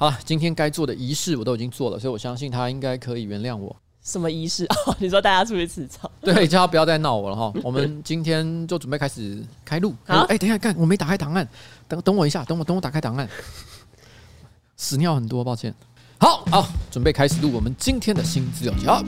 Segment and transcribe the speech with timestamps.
[0.00, 3.76] 好了，今天该做的仪式我都已经做了，所以我相信他应该可以原谅我。
[4.02, 4.64] 什么仪式？
[4.86, 6.10] 哦，你说大家出去吃草？
[6.22, 7.52] 对， 叫他不要再闹我了哈。
[7.62, 9.94] 我们今天就准备开始开录。
[10.06, 11.46] 好，哎，等一下，看我没打开档案，
[11.86, 13.28] 等等我一下，等我等我打开档案。
[14.78, 15.74] 屎尿很多，抱歉。
[16.18, 19.04] 好好，准备开始录我们今天的新资料夹。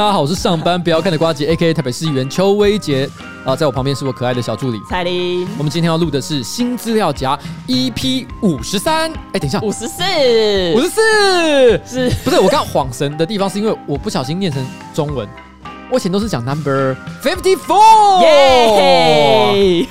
[0.00, 3.06] 大家好，我是上班不要看的瓜吉，A.K.A 台北市议员邱威杰
[3.44, 5.46] 啊，在我旁边是我可爱的小助理彩玲。
[5.58, 9.12] 我们今天要录的是新资料夹 EP 五十三。
[9.34, 10.02] 哎，等一下，五十四，
[10.74, 12.40] 五十四，是不是？
[12.40, 15.28] 我刚恍神的地方是因为我不小心念成中文，
[15.90, 18.22] 我以前都是讲 number fifty four。
[18.22, 19.86] 耶！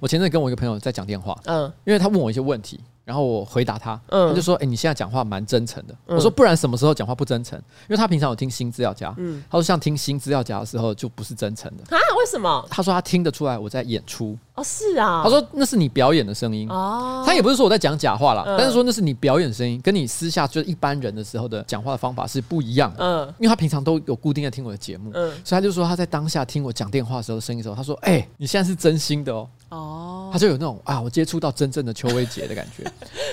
[0.00, 2.80] 我前阵跟我一个朋友在讲电话，嗯，因为他问我一些问题。
[3.04, 11.98] 然后我回答他，嗯，他就说：“哎，你现在讲话蛮真诚的。”我说：“不然什么时候讲话不真诚？”因为他平常有听新资料夹，嗯，他说像听新资料夹的时候就不是真诚的啊？
[12.18, 12.62] 为什么？
[12.68, 16.68] 他说他听得出来我在演出哦，是啊，他说那是你表演的声音。
[16.68, 32.82] 哦，他也不是说我在讲假话啦，但是说那是你表演声音，跟你私下就是一般人的时候的讲话的方法是不一样的，嗯，因为他平常都有固定在听我的节目，嗯，所以他就说他在当下听我讲电话的时候声音的时候，他说：“哎，你现在是真心的哦。”哦，他就有那种啊，我接触到真正的邱威杰的感觉。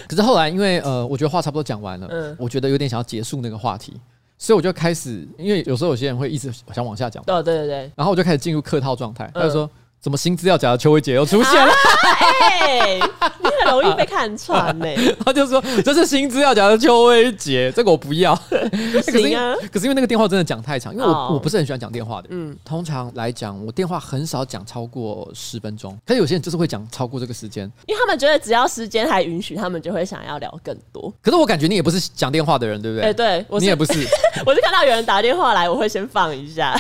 [0.07, 3.93] 可是后来，因为呃，我觉得话差不多讲完了，嗯，我觉得有点想要结束那个话题，
[4.37, 9.69] 所以我就开始，因为有时候有些人会一直想往下讲，对对对，然后我就开始进入客套状态，他就说。
[10.05, 11.73] 怎么新资料夹的邱威杰又出现了？
[12.61, 12.99] 哎，
[13.39, 14.85] 你很容易被看穿呢。
[15.25, 18.35] 他就说这是新资料夹的邱威杰，这个我不要。
[19.01, 19.55] 行啊。
[19.73, 22.27] 可是因为那个电话真的讲太长，因为我我不是很喜欢讲电话的。
[22.29, 25.97] 嗯，通常来讲，我电话很少讲超过十分钟。
[26.05, 31.11] 可是有些人就是会讲超过这个时间，因为他们觉得只要时间还允许，他们就会想要聊更多。
[31.19, 33.07] 可是我感觉你也不是讲电话的人，对不对？
[33.07, 33.93] 哎，对，你也不是。
[34.45, 36.79] 我是看到有人打电话来，我会先放一下。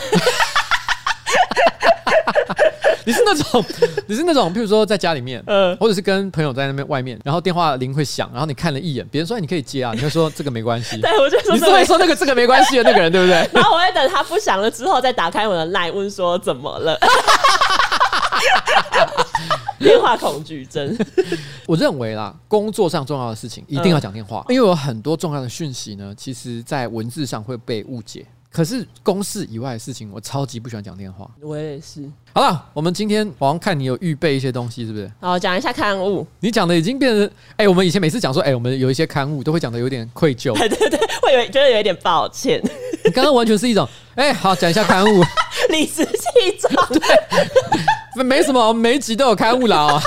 [3.05, 3.63] 你是那种，
[4.07, 10.99] 你是那种，譬如说在家里面，嗯，或者是跟朋友在那边外面，然后电话铃会响，然后你看了一眼，别人说你可以接啊，你会说这个没关系。
[11.01, 13.35] 对，我就说你是会说那个这个没关系的那个人，对不对？
[13.53, 16.97] 然后我会等他不响了之后，再打开我的 LINE 问说怎么了。
[19.77, 20.97] 电话恐惧症。
[21.67, 28.25] 我认为啦，工作上重要的事情一定要讲电话，因为有很多重要的讯息呢，其实在文字上会被误解。
[28.55, 31.29] 可是公事以外的事情，我超级不喜欢讲电话。
[31.41, 32.09] 我也是。
[32.33, 35.11] 好了，我们今天好像看你有预备一些东西，是不是？
[35.19, 36.25] 好，讲一下刊物。
[36.39, 37.25] 你讲的已经变成，
[37.57, 40.53] 哎、欸，我们以前每次讲说，哎、欸，我们有一些刊物都会讲的有点愧疚。
[40.57, 42.63] 对对对，会有觉得有一点抱歉。
[43.03, 43.85] 你刚刚完全是一种，
[44.15, 45.21] 哎、欸，好，讲一下刊物，
[45.69, 46.87] 理直气壮。
[46.93, 50.01] 对，没什么，每一集都有刊物啦。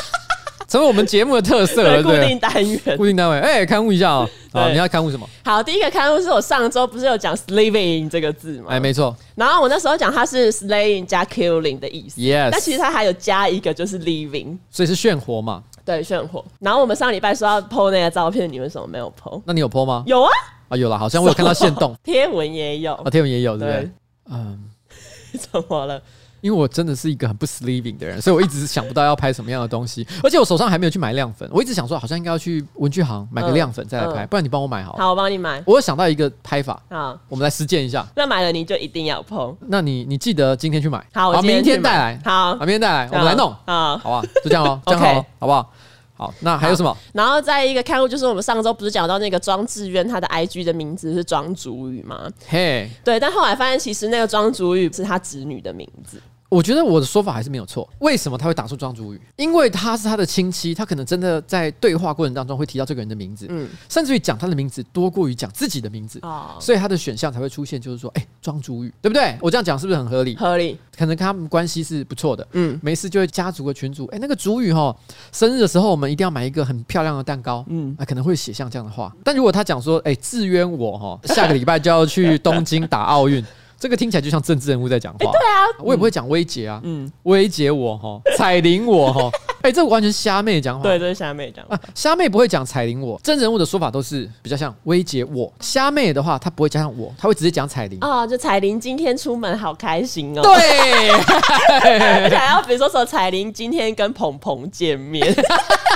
[0.66, 3.38] 成为我们节目的特色了，对，固定单元，固定单位。
[3.40, 4.28] 哎，刊物一下哦。
[4.52, 5.28] 好，你要刊物什么？
[5.44, 8.66] 好，第一个刊物是我上周不是有讲 “slaving” 这个字吗？
[8.70, 9.14] 哎，没错。
[9.34, 12.20] 然后我那时候讲它是 “slaying” 加 “killing” 的意思。
[12.20, 12.48] Yes。
[12.50, 15.62] 但其实它还有加一个就是 “living”，所以是炫活嘛？
[15.84, 16.44] 对，炫活。
[16.60, 19.40] 然后我们上礼拜说要 po 那个照片，你为什么没有 po？
[19.44, 20.02] 那你有 po 吗？
[20.06, 20.30] 有啊。
[20.68, 22.92] 啊，有了，好像我有看到 限动，贴文也有。
[22.94, 23.90] 啊，贴文也有，对不对？
[24.30, 24.70] 嗯，
[25.32, 26.02] 怎么了？
[26.40, 31.48] 因为我真的是一个很不 sleeping 的人，所以我一直想不到要拍什么样的东西，而且我手上还没有去买亮粉。
[31.52, 34.98] 我一直想说，好像应该要去文具行买个亮粉再来拍，不然你帮我买好了。
[34.98, 35.62] 好，我帮你买。
[35.66, 38.06] 我有想到一个拍法，好，我们来实践一下。
[38.14, 39.56] 那买了你就一定要 po。
[39.66, 45.72] 那你你记得今天去买，好，我明天带来，好，明天带来，我们来弄，好，好吧，就这样哦，这样好， 好不好？
[46.18, 46.94] 好，那还有什么？
[47.14, 52.28] 然后再一个刊物，就是我们上周不是讲到那个庄志渊，他的 IG 的名字是庄主宇吗？
[52.48, 56.20] 嘿，对，但后来发现其实那个庄主宇是他侄女的名字。
[56.48, 57.86] 我觉得我的说法还是没有错。
[57.98, 59.20] 为什么他会打出庄主语？
[59.36, 69.36] 因为他是他的亲戚，他可能真的在对话过程当中会提到这个人的名字，嗯，甚至于讲他的名字多过于讲自己的名字，哦，所以他的选项才会出现，就是说，哎，庄主语，对不对？
[69.42, 70.34] 我这样讲是不是很合理？
[70.36, 74.96] 合理，可能跟他们关系是不错的，嗯，没事就会家族的群组，哎，那个主语哈，
[75.32, 79.14] 生日的时候我们一定要买一个很漂亮的蛋糕，嗯，啊，可能会写像这样的话。
[79.22, 83.44] 但如果他讲说，哎，智渊我哈，下个礼拜就要去东京打奥运。
[83.80, 85.18] 这个听起来就像政治人物在讲话。
[85.20, 89.30] 欸、对啊，我也不会讲威杰啊，嗯，威杰我哈， 彩铃我哈，
[89.62, 90.82] 哎、欸，这完全是虾妹讲话。
[90.82, 91.76] 对，这是虾妹讲话。
[91.76, 95.52] 啊，虾妹不会讲彩铃我，真人物的说法都是比较像威杰我。
[95.60, 97.98] 虾妹的话，她不会加上我，她会直接讲彩铃。
[98.00, 100.42] 哦，就彩铃今天出门好开心哦。
[100.42, 101.10] 对，
[102.24, 105.24] 而且还要比如说说彩铃今天跟鹏鹏见面。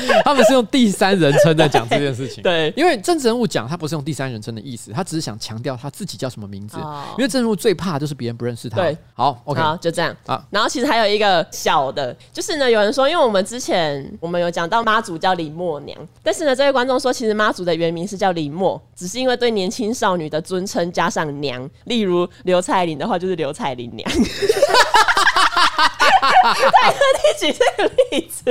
[0.24, 2.42] 他们是用第三人称在讲这件事情。
[2.42, 6.78] 对，因为政治人物讲他不是用第三人称的意思，他只是想强调他自己叫什么名字。
[7.16, 8.76] 因为政治人物最怕就是别人不认识他。
[8.76, 10.44] 对，好，OK，好，就这样啊。
[10.50, 24.10] 然后其实还有一个小的，就是呢，有人说，因为我们之前我们有讲到妈祖叫李默娘，但是呢，这位观众说，其实妈祖的原名是叫李默，只是因为对年轻少女的尊称加上娘，例如刘彩玲的话就是刘彩玲娘。
[26.48, 28.44] 再特地举这个例子，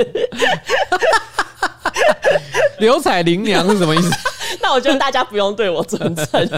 [2.78, 4.10] 刘彩玲娘是什么意思？
[4.62, 6.26] 那我觉得大家不用对我尊称。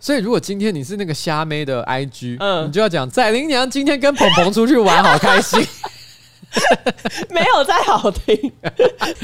[0.00, 5.66] 所以，如果今天你是那个虾妹的 IG，嗯，你就要讲彩玲娘今天跟鹏鹏出去玩，好开心。
[7.28, 8.52] 没有再好听，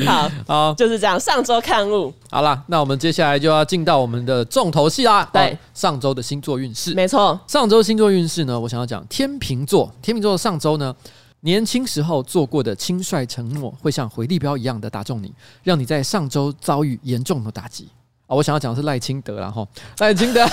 [0.05, 1.19] 好好就是这样。
[1.19, 5.27] 上周看物好了，那我们接下来就要进到我们的重头戏啦。
[5.33, 7.41] 对，上周的星座运势，没错。
[7.47, 9.91] 上周星座运势呢，我想要讲天秤座。
[10.03, 10.95] 天秤座的上周呢，
[11.44, 15.35] 年轻时候做过的轻率承诺，会像回力标一样的打中你，
[15.65, 17.89] 让你在上周遭遇严重的打击
[18.29, 18.37] 啊！
[18.37, 19.67] 我想要讲的是赖清德，然后
[19.99, 20.47] 赖清德。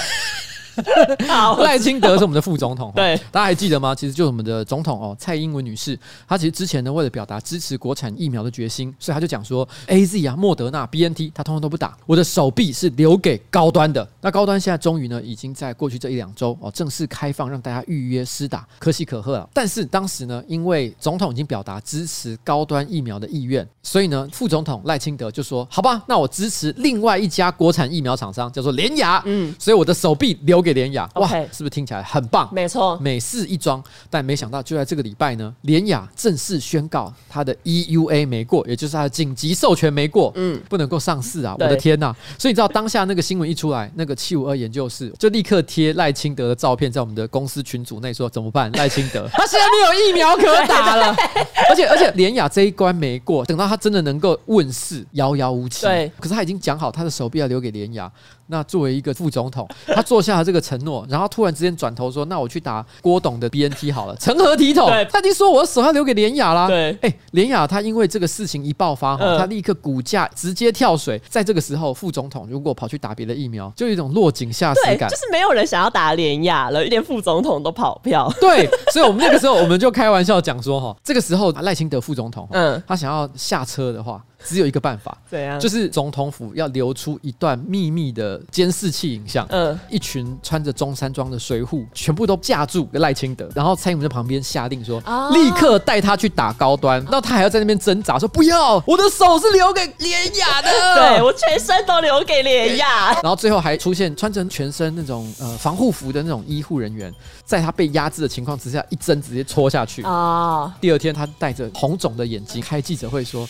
[1.60, 3.94] 赖清德是我们的副总统，对，大家还记得吗？
[3.94, 5.98] 其实就是我们的总统哦，蔡英文女士。
[6.28, 11.98] 她其实之前呢，为了表达支持国产疫苗的决心，所以她就讲说，AZ 啊、莫德纳、BNT，她通通都不打。
[12.06, 14.08] 我的手臂是留给高端的。
[14.22, 19.48] 那高端现在终于呢，已经在过去这一两周哦，正式开放让大家预约施打，可喜可贺啊。
[19.54, 29.22] 但是当时呢，因为总统已经表达支持高端疫苗的意愿，所以呢，副总统赖清德就说：“好吧，那我支持另外一家国产疫苗厂商，叫做联雅。
[29.26, 31.10] 嗯，所以我的手臂留给联雅。
[31.16, 32.50] 哇，是不是听起来很棒？
[32.52, 33.84] 没错，美事一桩。
[34.10, 41.56] 但没想到就在这个礼拜呢，联雅正式宣告他的 EUA 没过，也就是他的紧急授权没过，嗯，不能够上市啊！
[41.60, 42.16] 我的天呐！
[42.38, 48.72] 所以你知道当下那个新闻一出来，那个七五二研究室就立刻贴赖清德的照片在我们的公司群组内说怎么办？
[48.78, 51.16] 赖清德他现在没有疫苗可打了，
[51.70, 55.86] 而且而且联雅这一关没过，等到他真的能够问世，遥遥无期。
[55.86, 58.12] 对，可是他已经讲好他的手臂要留给联亚。
[58.52, 64.90] 那作为一个副总统， 他做下了这个承诺，然后突然之间转头说：“那我去打郭董的 BNT 好了。”成何体统？
[65.12, 66.68] 他已经说我的手要留给连雅啦。
[66.68, 71.22] 对，哎，连雅他因为这个事情一爆发，他立刻股价直接跳水。
[71.30, 75.08] 在这个时候，副总统如果跑去打别的疫苗，就有一种落井下石感。
[75.10, 78.32] 就是没有人想要打连雅了，连副总统都跑票。
[78.42, 85.60] 对，所以我们那个时候我们就开玩笑讲说：“哈，这个时候赖清德副总统，嗯，他想要下车的话。”只有一个办法，怎样？
[85.60, 89.46] 就是总统府要留出一段秘密的监视器影像。
[89.50, 95.02] 嗯，一群穿着中山装的随扈全部都架住赖清德，然后蔡英文在旁边下令说
[95.34, 103.14] ：“立刻带他去打高端。”然后他还要在那边挣扎说：“不要，我的手是留给联亚的， 对，我全身都留给联亚。
[103.22, 107.14] ”然后最后还出现穿成全身那种呃防护服的那种医护人员，
[107.44, 110.02] 在他被压制的情况之下，一针直接戳下去。
[110.04, 110.74] 啊！
[110.80, 113.48] 第二天他带着红肿的眼睛开记者会说。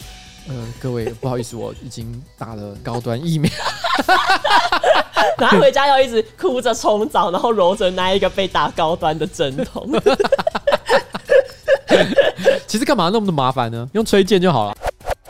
[0.50, 3.50] 呃，各位不好意思，我已经打了高端疫苗，
[5.38, 9.88] 然后回家要一直哭着冲澡，然后揉着那一个被打高端的针筒。
[12.66, 13.88] 其实干嘛那么的麻烦呢？
[13.94, 14.76] 用崔健就好了。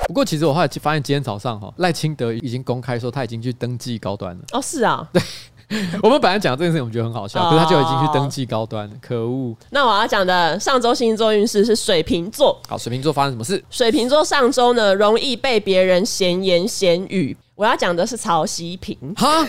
[0.08, 4.42] 不过其实我后来发现，今天早上哈赖清德已经公开说他已经去登记高端了。
[4.54, 5.22] 哦，是啊，对。
[6.02, 9.56] 我们本来讲这件事情，我们觉得很好笑，可是他就已经去登记高端，可恶。
[9.70, 12.60] 那我要讲的上周星座运势是水瓶座。
[12.68, 13.64] 好，水瓶座发生什么事？
[13.70, 17.38] 水瓶座上周呢，容易被别人闲言闲语。
[17.60, 18.98] 我要讲的是曹西平。
[19.18, 19.46] 哈。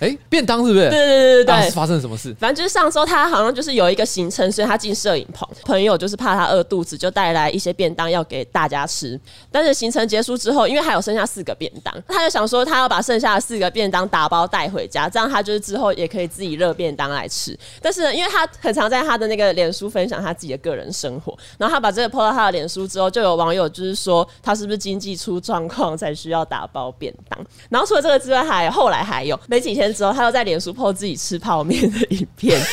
[0.00, 0.88] 哎、欸，便当是不是？
[0.88, 2.34] 对对对对对，啊、发生了什么事？
[2.40, 9.20] 反正就是上周他好像就是有一个行程，所以他进摄影棚，朋友就是怕他饿肚子，就带来一些便当要给大家吃。
[9.52, 17.54] 但是行程结束之后，因为还有剩下四个便当，他就想说他要把剩下的四个便当打包带回家，这样他就是之后也可以自己热便当来吃。
[17.82, 27.38] 但是呢，因为他很常在他的那个脸书分享他自己的个人生活，然后他把这个 po 到他的脸书之后，就有网友就是说他是不是经济出状况才需要打包便当？
[27.68, 29.92] 然后除了这个之外，还后来还有没几天。
[29.94, 32.60] 之后，他又在脸书 po 自己吃泡面的影片。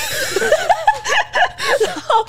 [1.85, 2.25] 然后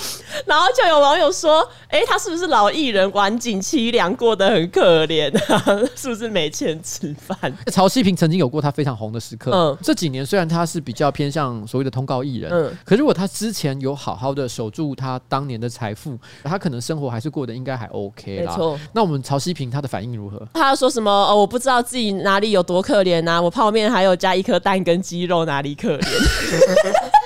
[0.76, 5.64] 就有网友说：“哎，他是不是老艺人，晚景凄凉，过得很可怜啊？
[5.97, 7.37] 是不是没钱吃饭？”
[7.73, 9.50] 曹希平曾经有过他非常红的时刻。
[9.52, 18.50] 嗯，这几年虽然他是比较偏向所谓的通告艺人，嗯，可如果他之前有好好的守住他当年的财富，他可能生活还是过得应该还 OK 啦。
[18.52, 18.78] 没错。
[18.92, 20.40] 那我们曹希平他的反应如何？
[20.54, 21.11] 他说什么？
[21.11, 23.40] 哦，我不知道自己哪里有多可怜啊！
[23.40, 26.04] 我泡面还有加一颗蛋跟鸡肉，哪里可怜？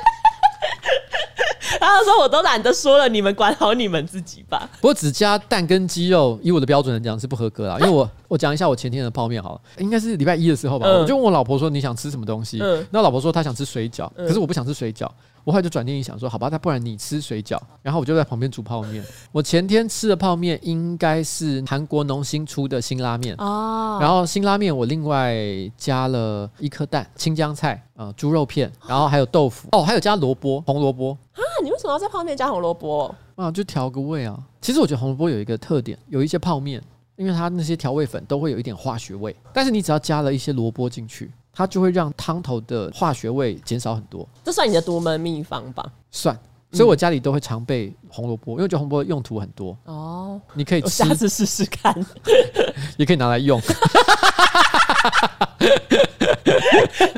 [1.87, 4.69] 他说我都懒得说了，你们管好你们自己吧。
[4.81, 7.77] 不过只加蛋跟鸡肉，以我的标准来讲是不合格啦。
[7.81, 12.59] 因为我我讲一下我前天的泡面好了，应该是礼拜一的时候吧，嗯、我就问我老婆说，你想吃什么东西？
[12.63, 15.09] 嗯、那老婆说她想吃水饺，可是我不想吃水饺。
[15.45, 19.05] 我后来就转念一想说，好吧，那不然你吃水饺，然后我就在旁边煮泡面。
[19.33, 25.35] 我前天吃的泡面应该是韩国农心出的新拉面哦，然后新拉面我另外
[25.77, 31.42] 加了一颗蛋、青江菜、呃猪肉片，然后还有豆腐哦，还有加萝卜、红萝卜啊。
[31.83, 33.13] 你为什么要在泡面加红萝卜？
[33.35, 34.39] 啊，就调个味啊。
[34.61, 36.81] 其实我觉得红萝卜有一个特点，有一些泡面，
[37.17, 41.29] 因为它那些调味粉都会有一点化学味，但是你只要加了一些萝卜进去。
[41.55, 45.85] 它就会让汤头的化学味减少很多，这算你的独门秘方吧？
[46.11, 46.39] 算，
[46.71, 50.41] 所以我家里都会常备红萝卜，因为我觉得红萝卜用途很多哦。
[50.55, 51.95] 你可以吃，下次试试看，
[52.97, 53.61] 也可以拿来用。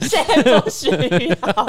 [0.00, 1.68] 谁不需要？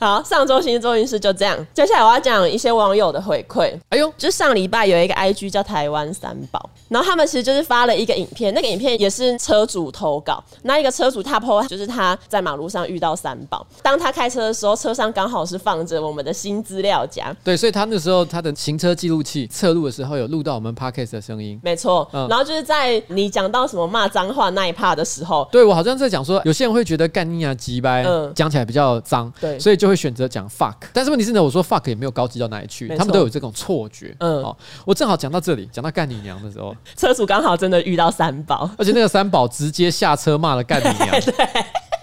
[0.00, 1.54] 好，上周星座运势就这样。
[1.74, 3.70] 接下来我要讲一些网友的回馈。
[3.90, 10.42] 哎呦，就上礼拜有一个 IG 叫台湾三宝，然后他们其实就是发了一个影片，那个影片也是车主投稿。
[10.62, 17.36] 那一个车主他 po 就是他在马路上遇到三宝，当他开车的时候，车上刚好是放着我们的新资料夹。
[17.44, 21.60] 对，所以他那时候他的行车记录器侧录的时候有录到我们 Podcast 的声音。
[21.62, 29.89] 没错，嗯、然后就是在你讲到什么骂脏话那一 part 的时候，对我好像在讲说，有些人会觉得干你啊鸡掰，嗯，讲起来比较脏，对，所以就。
[29.90, 34.14] 会选择讲 fuck，但是问题是呢，我说 fuck 也没有高级到哪里去，他们都有这种错觉。
[34.20, 34.56] 嗯，哦，
[34.86, 41.10] 我正好讲到这里，讲到干你娘的时候，车主刚好真的遇到三宝，而且那个三宝直接下车骂了干你娘。
[41.20, 41.34] 对。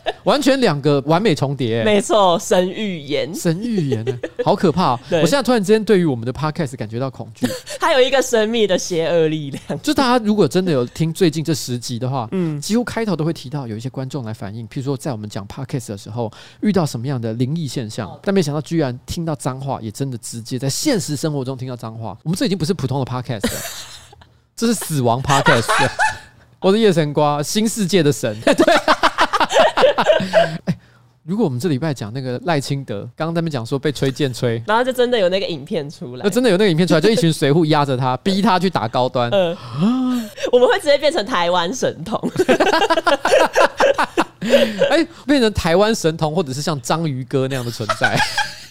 [0.08, 5.00] 对 完全两个完美重叠，没错，神预言，神预言呢，好可怕、 喔！
[5.12, 7.48] 我现在突然之间对于我们的 podcast 感觉到恐惧，
[7.80, 9.82] 它有一个神秘的邪恶力量。
[9.82, 22.18] 就大家如果真的有听最近这十集的话， 嗯，几乎开头都会提到有一些观众来反映，譬如说在我们讲 podcast 的时候遇到什么样的灵异现象，但没想到居然听到脏话，也真的直接在现实生活中听到脏话。
[22.24, 23.60] 我们这已经不是普通的 podcast 了，
[24.56, 25.68] 这是死亡 podcast。
[26.60, 28.97] 我是夜神瓜，新世界的神，对。
[30.66, 30.78] 欸、
[31.24, 39.30] 如果我们这礼拜讲那个赖清德，刚刚他们讲说被吹剑吹，然后就真的有那个影片出来，那真的有那个影片出来，就一群随扈压着他，逼他去打高端。
[39.32, 39.56] 呃、
[40.52, 42.18] 我们会直接变成台湾神童，
[44.90, 48.18] 哎、欸，变成台湾神童，或者是像章鱼哥那样的存在。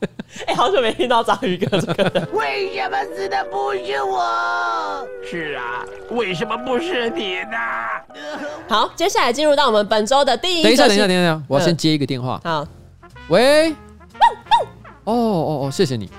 [0.46, 2.28] 哎、欸，好久没听到章鱼哥这个了。
[2.34, 5.08] 为什么死的不是我？
[5.24, 7.56] 是啊，为什么不是你呢？
[8.68, 10.62] 好，接下来进入到我们本周的第一。
[10.62, 12.40] 等一下，等一下，等一下，我要先接一个电话。
[12.44, 12.66] 好，
[13.28, 13.70] 喂。
[15.04, 16.10] 哦哦哦，谢谢你。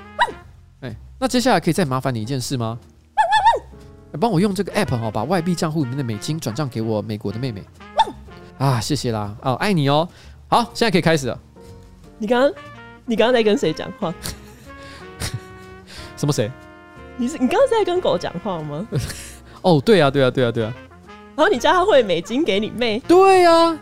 [0.81, 2.77] 哎，那接下来可以再麻烦你一件事吗？
[4.19, 7.63] 帮我用这个 app 哈，把外币账户里面的美金转账给我美国的妹妹。
[8.57, 9.35] 啊，谢谢啦。
[9.43, 10.07] 哦，爱你哦。
[10.47, 11.39] 好，现在可以开始了。
[12.17, 12.51] 你刚刚。
[13.09, 14.13] 你刚刚在跟谁讲话？
[16.17, 16.51] 什么谁？
[17.15, 18.85] 你是你刚刚在跟狗讲话吗？
[19.63, 20.73] 哦，对啊，对啊，对啊，对啊。
[21.35, 22.99] 然后你叫他汇美金给你妹？
[23.07, 23.77] 对啊。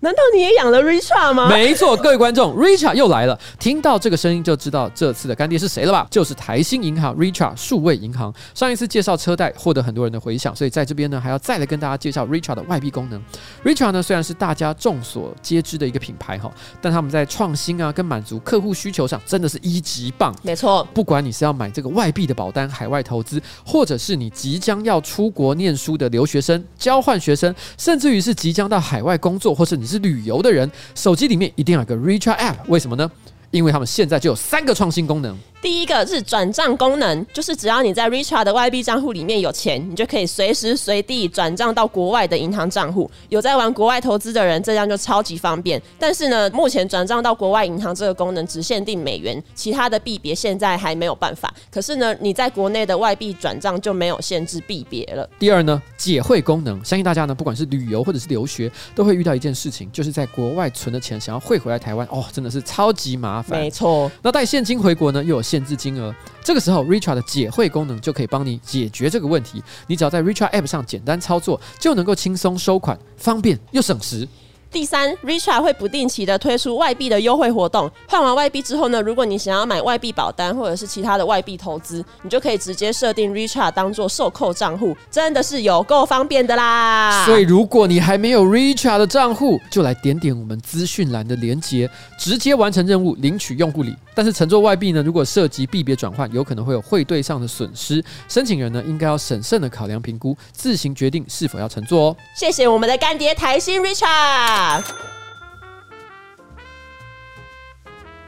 [0.00, 1.48] 难道你也养了 Richard 吗？
[1.48, 3.36] 没错，各位观众， Richard 又来了。
[3.58, 6.06] 听到这个声音就知道这次的干爹是谁了吧？
[6.08, 8.32] 就是台新银行 Richard 数位银行。
[8.54, 13.20] 上一次介绍车贷获得很多人的回响，所以在这边呢还要再来跟大家介绍 Richard 的外币功能。
[13.64, 16.48] Richard 呢虽然是大家众所皆知的一个品牌哈，
[16.80, 20.32] 但他们在创新啊跟满足客户需求上真的是一级棒。
[20.42, 33.10] 没错，不管你是要买这个外币的保单、海外投资，或者是你即将要出国念书的留学生、交换学生，甚至于是即将到海外工作，或是你是旅游的人，手机里面一定要有个 Richart App，为什么呢？
[33.50, 35.36] 因为他们现在就有三个创新功能。
[35.60, 43.10] 第一个是转账功能，就是只要你在 Richard 的外币账户里面有钱，你就可以随时随地转账到国外的银行账户。
[43.28, 45.82] 有在玩国外投资的人，这样就超级方便。
[45.98, 51.52] 但是呢，目前转账到国外银行这个功能只限定美元，其他的币别现在还没有办法。
[51.70, 55.28] 可是呢，你在国内的外币转账就没有限制币别了。
[55.40, 63.58] 第二呢，解汇功能，相信大家呢，不管是旅游或者是留学，都会遇到一件事情，就是在国外存的钱想要汇回来台湾，哦，真的是超级麻烦。
[63.58, 66.14] 没错，那带现金回国呢，又有限制金额。
[66.44, 69.62] 这个时候，Richard 的解汇功能就可以帮你解决这个问题。
[69.86, 74.28] 你只要在 Richard App 上简单操作，就能够轻松收款，方便又省时。
[74.70, 77.90] 第三，Richard 会不定期的推出外币的优惠活动。
[78.06, 87.24] 换完外币之后呢，如果你想要买外币保单或者是其他的外币投资，你就可以直接设定 Richard 当做受扣账户，真的是有够方便的啦。
[87.24, 93.96] 所以，如果你还没有 Richard 的账户，就来点点我们资讯栏的连结，直接完成任务，领取用户礼。
[94.14, 98.04] 但是，乘坐外币呢，如果涉及币别转换，有可能会有汇兑上的损失。
[98.28, 102.16] 申请人呢，应该要审慎的考量评估，自行决定是否要乘坐哦。
[102.34, 103.80] 谢谢我们的干爹台新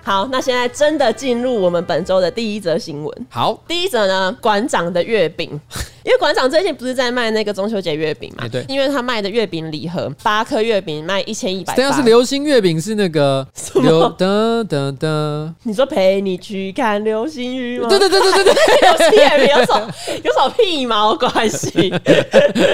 [0.02, 3.26] 好，那现在真的进入我们本周的第一则新闻。
[3.30, 5.60] 好，第一则呢，馆长的月饼。
[6.02, 8.48] 因为馆长最近不是在卖那个中秋节月饼嘛？
[8.48, 11.74] 对，因为他卖的月饼礼盒八颗月饼卖一千一百。
[11.76, 15.52] 这样是流星月饼，是那个噔噔噔噔。
[15.64, 17.88] 你说陪你去看流星雨吗？
[17.88, 21.92] 对对对对对对， 流星月饼有什有什么屁毛关系？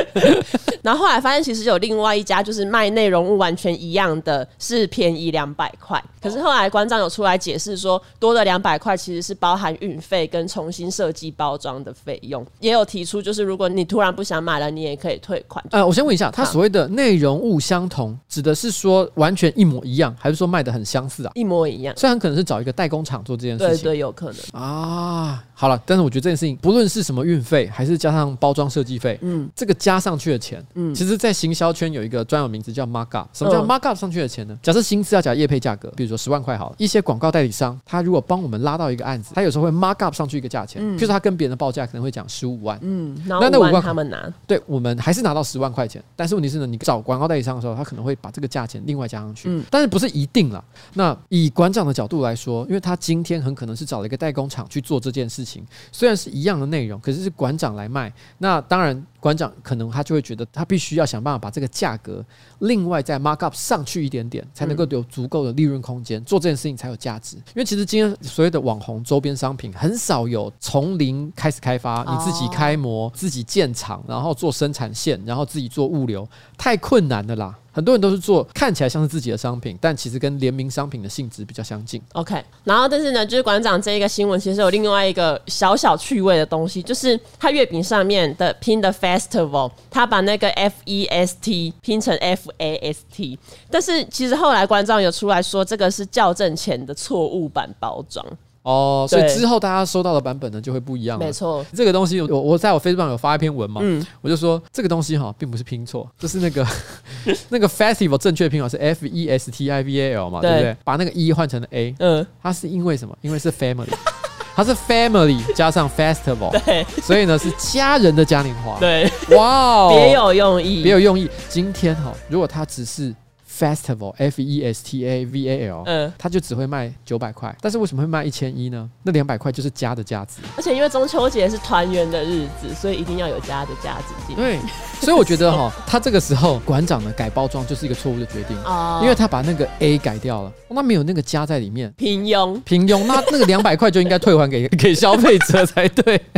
[0.82, 6.00] 然后后来发现，其实有另外一家就是卖内容物完全一样的，是便宜两百块。
[6.22, 13.15] 可是后来馆长有出来解释说，多的两百块其实是包含运费跟重新设计包装的费用，也有提出。
[13.20, 15.64] 就是如果你突然不想买了，你也可以退款。
[15.70, 21.32] 呃，我先问一下，他所谓的内容物相同，指的是说完全一模一样，还是说卖的很相似啊？
[21.34, 25.42] 一模一样，虽然可能是找一个代工厂做这件事情，对对，有可能啊。
[25.58, 33.26] 好了，但是我觉得这件事情，不论是什么运费，还是加上包装设计费，嗯，这个加上去的钱，嗯，其实，在行销圈有一个专有名词叫 markup。
[33.32, 34.58] 什么叫 markup 上去的钱呢？
[34.62, 50.62] 假设薪资要讲业配价格，比如说十万块好了，一些广告代理商，他如果帮我们拉到一个案子，他有时候会 markup 上去一个价钱，嗯，就是他跟别人的报价可能会讲十五万，嗯，那那五万他们拿，对，我们还是拿到十万块钱，但是问题是呢，你找广告代理商的时候，他可能会把这个价钱另外加上去，嗯，但是不是一定啦。
[50.94, 56.30] 那以馆长的角度来说，因为他今天很可能是找了一个代工厂去做这件事情，虽然是。
[56.36, 62.22] 一样的内容，可是是馆长来卖，那当然馆长可能他就会觉得他必须要想办法把这个价格
[62.58, 67.36] 另外再 mark up 上去一点点，才能够有足够的利润空间，做这件事情才有价值。
[67.36, 76.26] 因为其实今天所谓的网红周边商品很少有从零开始开发，你自己开模、自己建厂，然后做生产线，然后自己做物流，
[76.56, 77.54] 太困难的啦。
[77.72, 82.00] 很多人都是做看起来像是自己的商品，但其实跟联名商品的性质比较相近。
[82.14, 93.38] OK，然后但是呢，就是馆长这一个新闻其实有另外一个小小趣味的东西，就是他月饼上面的拼的 Festival，他把那个 F E S T 拼成 F A S T，
[93.70, 98.24] 但是其实后来馆长有出来说，这个是校正前的错误版包装。
[98.66, 101.16] 哦，所以之后大家收到的版本呢就会不一样。
[101.16, 106.66] 没错，这个东西我我在我 Facebook 上有发一篇文嘛，嗯，我就说这个东西哈并不是拼错，就是那个
[107.48, 110.50] 那个 festival 正确拼法是 F E S T I V A L 嘛，对。
[110.50, 110.76] 不对？
[110.84, 113.16] 把那个 E 换成了 A，嗯，它是因为什么？
[113.20, 113.86] 因为是 family，
[114.56, 121.28] 它是 family 加上 festival，对， 所以呢是家人的嘉年华，对，哇，别有用意，别有用意。
[121.48, 123.14] 今天哈，如果它只是
[123.58, 128.88] Festival F E S T A V A L，嗯，它就只会卖九百块，但是为什么会卖一千一呢？
[129.02, 134.34] 那两百块就是加的价值，而且因为中秋节是团圆的日子，所以一定要有加的价值。
[134.34, 134.58] 对，
[135.00, 146.20] 所以我觉得哈， 他这个时候馆长的改包装就是一个错误的决定，哦，因为他把那个 A 改掉了，那没有那个加在里面，平庸，平庸，那那个两百块就应该退还给 给消费者才对。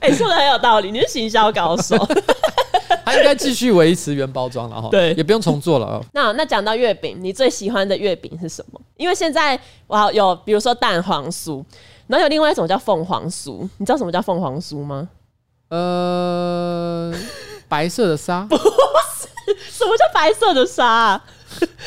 [0.00, 1.96] 哎、欸，说的很有道理，你是行销高手。
[3.10, 6.00] 他应该继续维持原包装了哈，对，也不用重做了啊。
[6.14, 8.80] 那那讲到月饼，你最喜欢的月饼是什么？
[8.96, 11.64] 因为现在哇，有比如说蛋黄酥，
[12.06, 15.08] 然后有另外一种叫凤凰酥，你知道什么叫凤凰酥吗？
[15.70, 17.12] 呃，
[17.68, 18.46] 白色的沙？
[18.50, 18.64] 不是，
[19.70, 21.24] 什么叫白色的沙啊？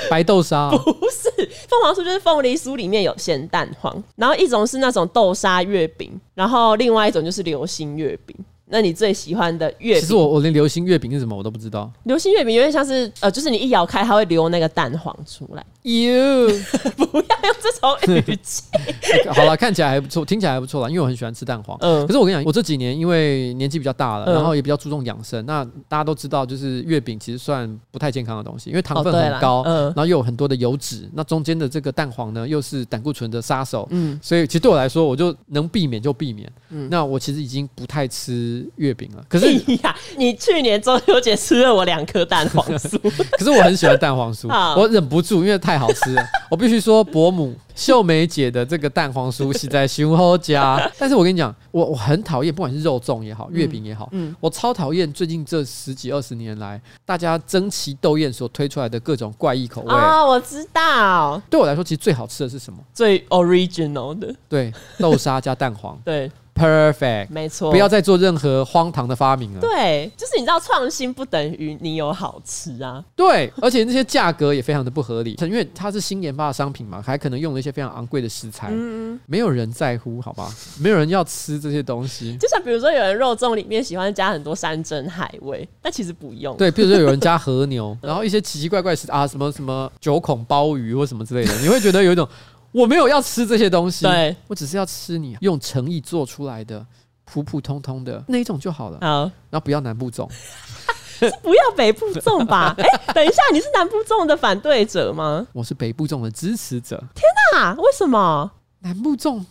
[0.09, 0.69] 白豆沙？
[0.75, 1.29] 不是，
[1.67, 8.35] 凤凰酥就是凤梨酥里面有咸蛋黄，然后一种是那种豆沙月饼，然后另外一种就是流心月饼。
[8.65, 10.01] 那你最喜欢的月饼？
[10.01, 11.91] 其实我我连流心月饼是什么我都不知道。
[12.03, 15.63] 流心月饼有点像是呃，就是你一咬开，它会流那个蛋黄出来。
[15.83, 16.47] 哟，
[16.95, 18.63] 不要用这种语气。
[19.29, 20.89] 好了，看起来还不错，听起来还不错啦。
[20.89, 21.77] 因为我很喜欢吃蛋黄。
[21.81, 22.07] 嗯。
[22.07, 25.45] 可是我跟你讲，我这几年因为年纪比较大了，然后也比较注重养生。
[25.45, 31.09] 那大家都知道，就是月饼其实算不太健康的东西，因为糖分很高，嗯，然后又有很多的油脂。
[31.13, 33.85] 那中间的这个蛋黄呢，又是胆固醇的杀手。
[33.91, 34.17] 嗯。
[34.23, 36.49] 所以其实对我来说，我就能避免就避免。
[36.69, 36.87] 嗯。
[36.89, 38.62] 那我其实已经不太吃。
[38.75, 39.51] 月饼了，可是
[39.83, 42.97] 呀，你去年中秋节吃了我两颗蛋黄酥，
[43.37, 44.47] 可是我很喜欢蛋黄酥，
[44.79, 47.55] 我忍不住，因为太好吃了， 我必须说伯母。
[47.75, 60.27] 秀梅姐的这个蛋黄酥是在熊后家， 但是我跟你讲，我我很讨厌，不管是肉粽也好，月饼也好，嗯，嗯我超讨厌最近这十几二十年来大家争奇斗艳所推出来的各种怪异口味啊、哦！
[60.27, 62.77] 我知道，对我来说，其实最好吃的是什么？
[62.93, 66.31] 最 original 的，对，豆沙加蛋黄，对。
[66.55, 69.59] Perfect，没错，不要再做任何荒唐的发明了。
[69.59, 73.03] 对，就是你知道，创新不等于你有好吃啊。
[73.15, 78.69] 对，而且那些价格也非常的不合理，因为它是新研发的商品嘛，还可能用了一些非常昂贵的食材。
[78.71, 80.53] 嗯，没有人在乎，好吧？
[80.79, 82.37] 没有人要吃这些东西。
[82.37, 86.55] 就像比如说，有人肉粽里面喜欢加很多山珍海味，但其实不用。
[86.57, 92.27] 对，比如说有人加和牛， 然后一些奇奇怪怪是啊，什么什么九孔鲍鱼或什么之类的，你会觉得有一种。
[92.73, 96.85] 我没有要吃这些东西，对，我只是要吃你用诚意做出来的
[97.23, 98.97] 普普通通的那一种就好了。
[98.99, 100.27] 好，然后不要南部粽。
[101.41, 102.75] 不要北部粽吧？
[102.79, 105.47] 哎、欸，等一下，你是南部粽的反对者吗？
[105.53, 106.97] 我是北部粽的支持者。
[107.15, 109.41] 天哪，为什么南部粽？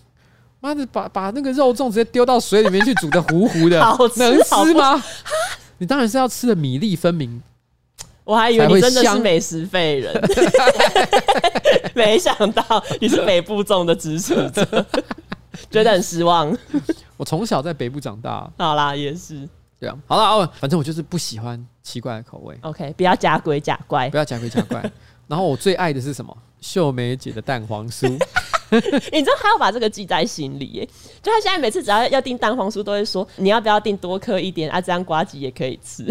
[0.60, 5.02] 妈的，把把那个肉粽直接丢到水里面去煮的糊糊的， 好吃能吃吗？
[5.78, 7.42] 你当然是要吃的米粒分明。
[8.24, 10.14] 我还以为你真的是美食废人，
[11.94, 14.86] 没想到你是北部粽的支持者，
[15.70, 16.56] 觉得很失望。
[17.16, 19.96] 我从小在北部长大，好啦，也是对啊。
[20.06, 22.56] 好了，反正我就是不喜欢奇怪的口味。
[22.62, 24.82] OK，不要假鬼假怪，不要假鬼假怪。
[25.26, 26.36] 然后我最爱的是什么？
[26.60, 28.08] 秀梅姐的蛋黄酥。
[29.12, 30.88] 你知道他要把这个记在心里耶？
[31.20, 34.80] 就他现在每次只要要订蛋黄酥，都会说你要不要订多颗一点啊？
[34.80, 36.04] 这样瓜子也可以吃。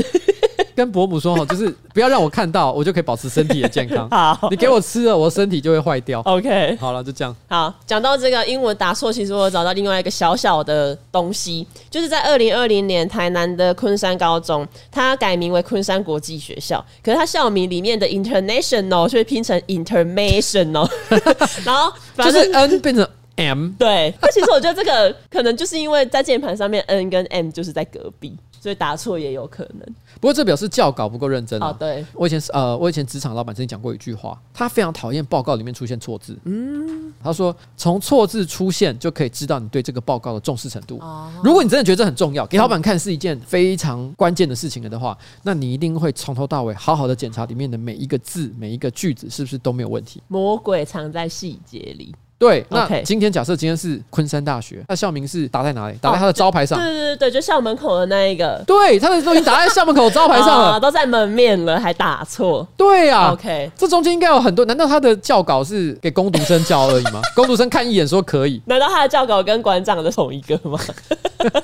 [0.75, 4.09] 跟伯母说哈，就是不要让我看到，我就可以保持身体的健康。
[4.11, 6.21] 好，你给我吃了，我身体就会坏掉。
[6.21, 7.35] OK，好了，就这样。
[7.47, 20.89] 好，讲到这个英文打错，其实我找到另外一个小小的东西，就是在二零二零年台南的昆山高中，它改名为昆山国际学校，可是它校名里面的 international 却拼成 international，
[21.65, 23.71] 然后就是 N 变成 M。
[23.77, 28.37] 对，那其实我觉得这个 可能就是因为在键盘上面 N 跟 M 就是在隔壁。
[28.61, 31.69] 所以答错也有可能，不过这表示教稿不够认真啊。
[31.69, 36.37] 哦、对，我以前是呃，我以前职场老板曾经讲过一句话，他非常讨厌报告里面出现错字。
[36.43, 40.99] 嗯，他说从错字出现就可以知道你对这个报告的重视程度。
[40.99, 50.21] 哦，如果你真的觉得这很重要，给老板看是一件非常关键的事情了的话，那你一定会从头到尾好好的检查里面的每一个字、每一个句子是不是都没有问题。
[50.27, 52.13] 魔鬼藏在细节里。
[52.41, 55.97] 对，那今天假设今天是昆山大学，那校名是打在哪里？
[56.01, 56.79] 打在他的招牌上。
[56.79, 58.59] 对对对对，就校门口的那一个。
[58.65, 62.67] 对，他的都已经打在校门口招牌上了， 都在门面了，还打错。
[62.75, 64.65] 对呀，OK，这中间应该有很多。
[64.65, 67.21] 难道他的教稿是给工读生教而已吗？
[67.37, 68.59] 工读生看一眼说可以。
[68.65, 70.79] 难道他的教稿跟馆长的同一个吗？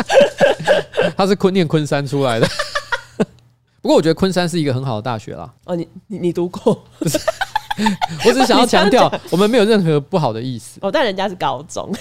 [1.17, 2.47] 他是昆念昆山出来的。
[3.81, 5.49] 不过我觉得昆山是一个很好的大学啦。
[5.65, 6.83] 哦，你你你读过？
[8.25, 10.79] 我只是想要强调，我们没有任何不好的意思。
[10.81, 11.91] 哦，但人家是高中，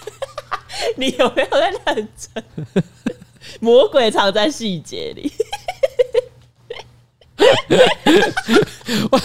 [0.96, 2.44] 你有没有在认真？
[3.60, 5.32] 魔鬼藏在细节里。
[9.10, 9.20] 我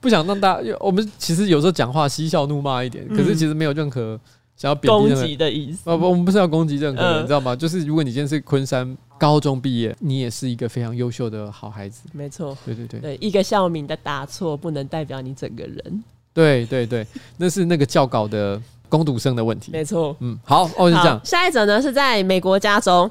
[0.00, 4.18] 不想让大家，我们其实有时候讲话嬉笑怒骂一点，可是其实没有任何。
[4.64, 5.90] 想要攻击的意思？
[5.90, 7.54] 哦不，我们不是要攻击任何人，你知道吗？
[7.54, 12.08] 就是如果你今天是昆山高中毕业，你也是一个非常优秀的好孩子。
[12.12, 16.04] 没错，对对对，对一个校名的打错，不能代表你整个人。
[16.32, 19.70] 对对对，那是那个教稿的攻读生的问题。
[19.70, 21.20] 没错，嗯，好，哦，就这样。
[21.22, 23.10] 下一则呢是在美国加州。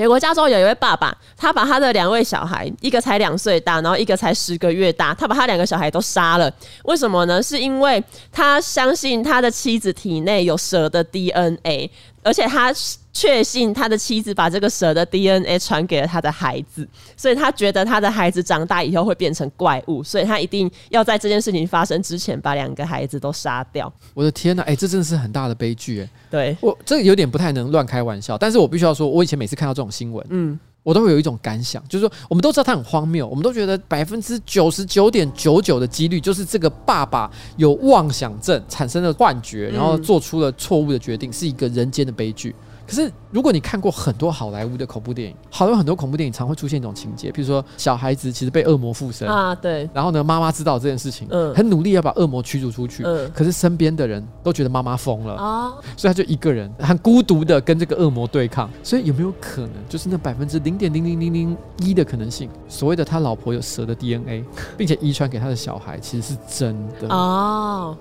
[0.00, 6.50] 美国加州有一位爸爸，他把他的两位小孩，一个才两岁大，然后一个才十个月大，他把他两个小孩都杀了。
[6.84, 7.42] 为什么呢？
[7.42, 11.90] 是因为他相信他的妻子体内有蛇的 DNA。
[12.22, 12.70] 而且他
[13.12, 23.92] 确信他的妻子把这个蛇的 DNA 传给了他的孩子，所以他觉得他的孩子长大以后会变成怪物，所以他一定要在这件事情发生之前把两个孩子都杀掉。
[24.14, 30.58] 我的天呐，哎，这真的是很大的悲剧，哎，对，我这个有点不太能乱开玩笑，但是我必须要说，我以前每次看到这种新闻，嗯。
[30.82, 42.56] 我都会有一种感想，就是说，我们都知道他很荒谬，我们都觉得百分之九十九点九九的几率，就是这个爸爸有妄想症，产生了幻觉，然后做出了错误的决定，是一个人间的悲剧。
[42.90, 58.68] 可是，如果你看过很多好莱坞的恐怖电影，好莱坞很多恐怖电影常会出现一种情节，比如说小孩子其实被恶魔附身啊，对，然后呢，妈妈知道这件事情，嗯，很努力要把恶魔驱逐出去，嗯，可是身边的人都觉得妈妈疯了啊，所以他就一个人很孤独的跟这个恶魔对抗。
[58.82, 64.44] 所以有没有可能，就是那百分之零点零零零零一的可能性，所谓的他老婆有蛇的 DNA，
[64.76, 67.06] 并且遗传给他的小孩，其实是真的。
[67.08, 67.96] 哦。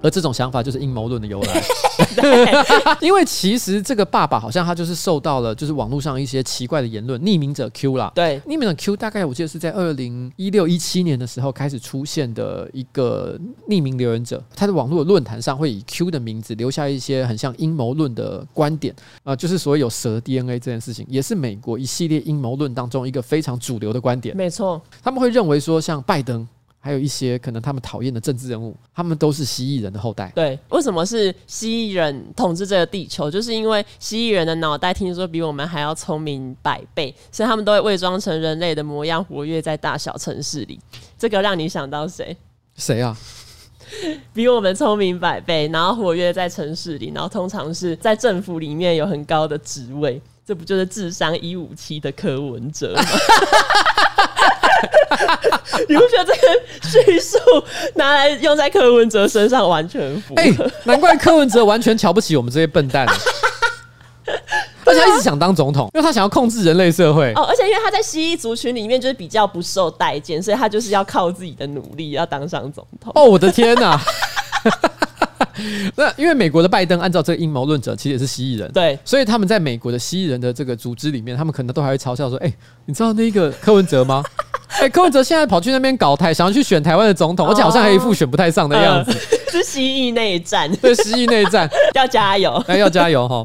[0.00, 1.62] 而这种想法就是阴谋论的由来，
[3.00, 26.46] 因为其实这个爸爸好像他就是受到了就是网络上一些奇怪的言论，匿名者 Q 啦，对，匿名者 Q 大概我记得是在二零一六一七年的时候开始出现的一个匿名留言者，他的网络论坛上会以 Q 的名字留下一些很像阴谋论的观点啊，就是所谓有蛇 DNA 这件事情，也是美国一系列阴谋论当中一个非常主流的观点，没错，他们会认为说像拜登。
[26.88, 30.32] 还有一些可能他们讨厌的政治人物，他们都是蜥蜴人的后代。
[30.34, 33.30] 对，为什么是蜥蜴人统治这个地球？
[33.30, 40.80] 就是因为蜥蜴人的脑袋听说比我们还要聪明百倍，所以他们都会伪装成人类的模样，活跃在大小城市里。
[41.18, 42.34] 这个让你想到谁？
[42.74, 43.14] 谁啊？
[44.32, 50.18] 比我们聪明百倍，然后活跃在城市里，然后通常是在政府里面有很高的职位。
[50.46, 53.02] 这不就是智商一五七的柯文哲吗？
[55.88, 56.40] 你不觉得这个
[56.82, 57.38] 叙述
[57.94, 60.40] 拿来用在柯文哲身上完全符合？
[60.42, 63.06] 哎、欸，难怪柯文哲完全瞧不起我们这些笨蛋。
[64.84, 67.32] 而且他一直想当总统，因为他想要控制人类社会。
[67.34, 73.12] 哦，而且因为他在蜥蜴族群里面就是比较不受待见，所以他就是要靠自己的努力要当上总统。
[73.14, 74.00] 哦，我的天哪！
[75.96, 84.22] 那因为美国的拜登按照这个阴谋论者，其实也是蜥蜴人，对，所以他们在美国的蜥蜴人的这个组织里面，他们可能都还会嘲笑说：“哎、欸，你知道那个柯文哲吗？
[84.78, 89.10] 哎、欸，柯文哲现在跑去那边搞台，想要去选台湾的总统，而且好像还有一副选不太上的样子。
[89.10, 93.44] 呃”是蜥蜴内战，对，蜥蜴内战要加油，哎，要加油哈。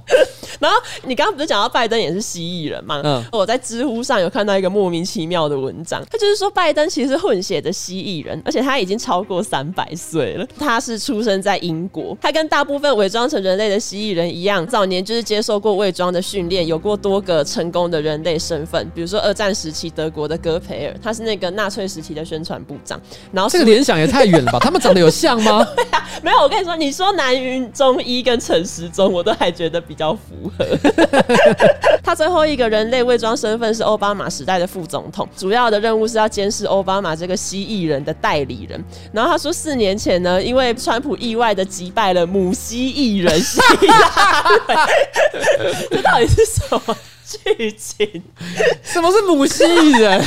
[0.60, 3.02] 然后你刚刚不是讲到拜登也是蜥蜴人吗？
[3.04, 10.46] 嗯，我在知乎上有看到一个莫名其妙的文章，他就是说拜登其实是混血的蜥蜴人，而且他已经超过三百岁了。
[10.58, 23.00] 他是出生在英国，他跟大部分伪装成人类的蜥蜴人一样，早年就是接受过伪装的训练，有过多个成功的人类身份，比如说二战时期德国的戈培尔，他是那个纳粹时期的宣传部长。
[23.32, 24.60] 然后这个联想也太远了吧？
[24.60, 25.66] 他们长得有像吗？
[25.76, 30.14] 对啊、没有，我跟你说，你说南云中一跟陈时中，我都还觉得比较
[32.04, 38.84] 他最后一个人类伪装身份是奥巴马时代的副总统，主要的任务是要监视奥巴马这个蜥蜴人的代理人。
[39.12, 44.76] 然后他说，四年前呢，因为川普意外的击败了母蜥蜴人希拉蕊，
[45.90, 48.24] 这到底是什么剧情？
[48.84, 50.24] 什么是母蜥蜴人？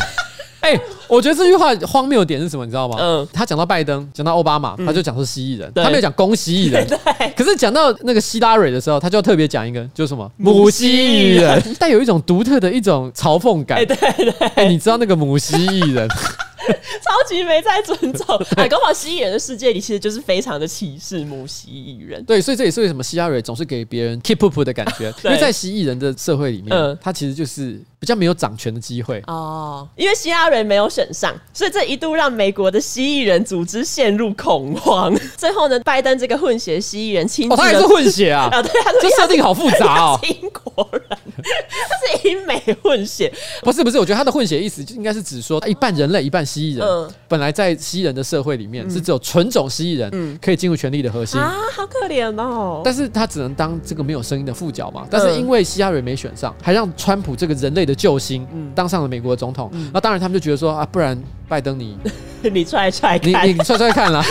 [0.67, 2.65] 哎、欸，我觉得这句话荒谬点是什么？
[2.65, 2.97] 你知道吗？
[2.99, 6.85] 嗯，他讲到拜登，讲到奥巴马，他就讲是蜥蜴人，嗯、他没有讲公蜥蜴人。
[6.91, 6.99] 对。
[7.37, 13.79] 可是讲到那个希拉蕊的时候，他就要特别讲一个，就是什么 母蜥蜴人，带有一种独特的一种嘲讽感。
[13.87, 14.31] 对对对。
[14.49, 16.09] 哎、欸，你知道那个母蜥蜴人？
[16.67, 18.27] 超级没在尊重，
[18.57, 22.25] 哎，搞不好蜥蜴人的世界里其实就是非常的歧视母蜥蜴人。
[22.25, 29.89] 对，所以这也是为什么希拉蕊总是给别人 keep up 的感觉，因为在蜥蜴人的社会里面，嗯，他其实就是比较没有掌权的机会哦。
[29.97, 35.13] 因为希拉蕊没有选上，所以这一度让美国的蜥蜴人组织陷入恐慌。
[35.37, 38.45] 最后呢，拜登这个混血蜥蜴人亲他也是混血啊？
[38.55, 40.21] 啊，对啊，这设定好复杂哦。
[40.23, 41.03] 英国人，
[41.35, 46.87] 他是英美混血，不是不是，我觉得他的混血意思就应该是指说一半人类一半蜥蜴人。
[46.87, 52.83] 嗯，本来在蜥蜴人的社会里面是只有纯种蜥蜴人可以进入权力的核心啊，好可怜哦。
[52.85, 55.05] 但是他只能当这个没有声音的副角嘛。
[55.11, 59.71] 但是因为希拉蕊没选上，还让川普这个人类的救星当上了美国总统。
[59.93, 61.97] 那当然他们就觉得说啊，不然拜登你
[62.53, 64.23] 你踹踹看，你你踹踹看啦。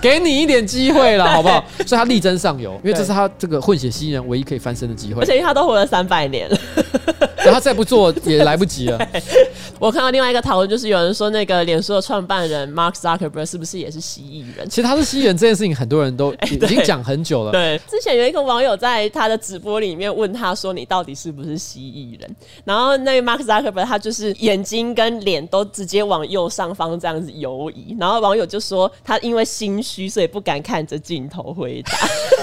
[0.00, 1.64] 给你一点机会了， 好不好？
[1.86, 5.22] 所以他力争上游，因为这是他这个混血蜥蜴人唯一可以翻身的机会。
[5.22, 6.58] 而且因为他都活了三百年了，
[7.38, 8.98] 然后他再不做也来不及了。
[9.78, 14.68] 我看到另外一个讨论，就是有人说那个脸书的创办人 Mark Zuckerberg 是不是也是蜥蜴人？
[14.68, 17.50] 其实他是蜥蜴人这件事情，很多人都已经讲很久了。
[17.50, 31.92] 对，之前有一个网友在他的直播里面问他说：“你到底是不是蜥蜴人？”然后那个 Mark Zuckerberg 他就是眼睛跟脸都直接往右上方这样子游移，然后网友就说他因为心虚，所以不敢看着镜头回答。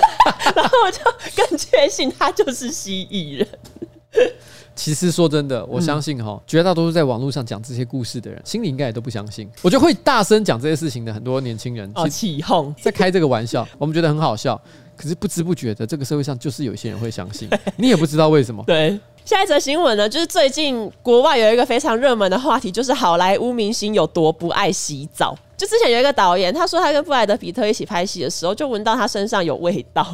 [0.56, 1.00] 然后我就
[1.36, 3.48] 更确信他就是蜥蜴人。
[4.76, 9.50] 其实说真的，我相信哈，绝大多数在网络上讲这些故事的人，心里应该也都不相信。
[9.62, 14.60] 我觉得会大声讲这些事情的很多年轻人，哦，起哄，在开这个玩笑，我们觉得很好笑。
[14.96, 18.64] 可是不知不觉的，这个社会上就是有些人会相信，你也不知道为什么。
[18.68, 25.38] 对，下一则新闻呢，就是最近国外有一个非常热门的话题，就是好莱坞明星有多不爱洗澡。
[25.58, 30.06] 就之前有一个导演，他说他跟布莱德彼特一起拍戏的时候，就闻到他身上有味道，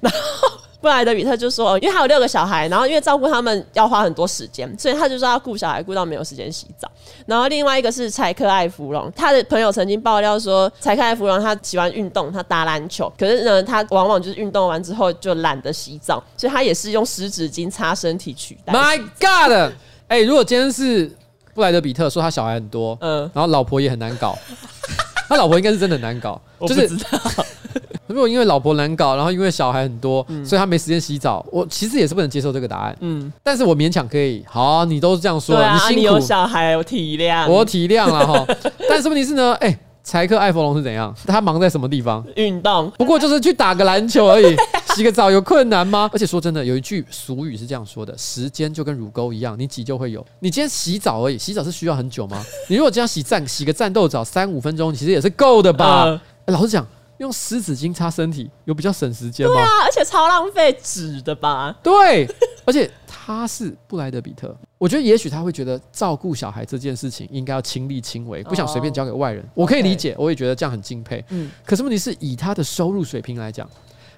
[0.00, 0.58] 然后。
[0.78, 6.88] 布莱德彼特就说，因为他有六个小孩，然后因为照顾他们要花很多时间，所以他就说要顾小孩顾到没有时间洗澡。
[7.24, 18.72] 然后另外一个是柴克艾芙蓉，他的朋友曾经爆料说，柴克艾芙蓉他喜欢运动，他打篮球，可是呢，他往往就是运动完之后就懒得洗澡，所以他也是用湿纸巾擦身体取代。
[18.72, 19.72] My God！
[20.08, 21.10] 哎、如果今天是
[21.56, 24.38] 布莱德比特说他小孩很多，嗯，然后老婆也很难搞，
[25.26, 27.18] 他老婆应该是真的很难搞， 就是知道。
[28.06, 32.96] 如果因为老婆难搞，然后因为小孩很多，嗯、所以他没时间洗澡，我其实也是不能接受这个答案。
[33.00, 34.44] 嗯，但是我勉强可以。
[34.46, 38.46] 好、啊，你都是这样说，啊、你辛苦，你有小孩，我体谅，我体谅了哈。
[38.88, 41.12] 但是问题是呢，哎、欸，柴克艾弗隆是怎样？
[41.26, 42.24] 他忙在什么地方？
[42.36, 44.54] 运动，不过就是去打个篮球而已。
[44.94, 46.08] 洗个澡有困难吗？
[46.12, 50.24] 而且说真的，有一句俗语是这样说的：时间就跟乳沟一样，你挤就会有。
[50.38, 52.40] 你今天洗澡而已，洗澡是需要很久吗？
[52.68, 56.04] 你如果这样洗战洗个战斗澡三五分钟，其实也是够的吧？
[56.04, 56.86] 呃欸、老实讲。
[57.18, 59.54] 用湿纸巾擦身体有比较省时间吗？
[59.54, 61.74] 对啊，而且超浪费纸的吧？
[61.82, 62.28] 对，
[62.66, 62.90] 而且
[63.26, 69.44] 他是布莱德比特，我觉得也许他会觉得照顾小孩这件事情应该要亲力亲为，不想随便交给外人。
[69.52, 71.24] 我可以理解，我也觉得这样很敬佩。
[71.30, 73.68] 嗯，可是问题是以他的收入水平来讲，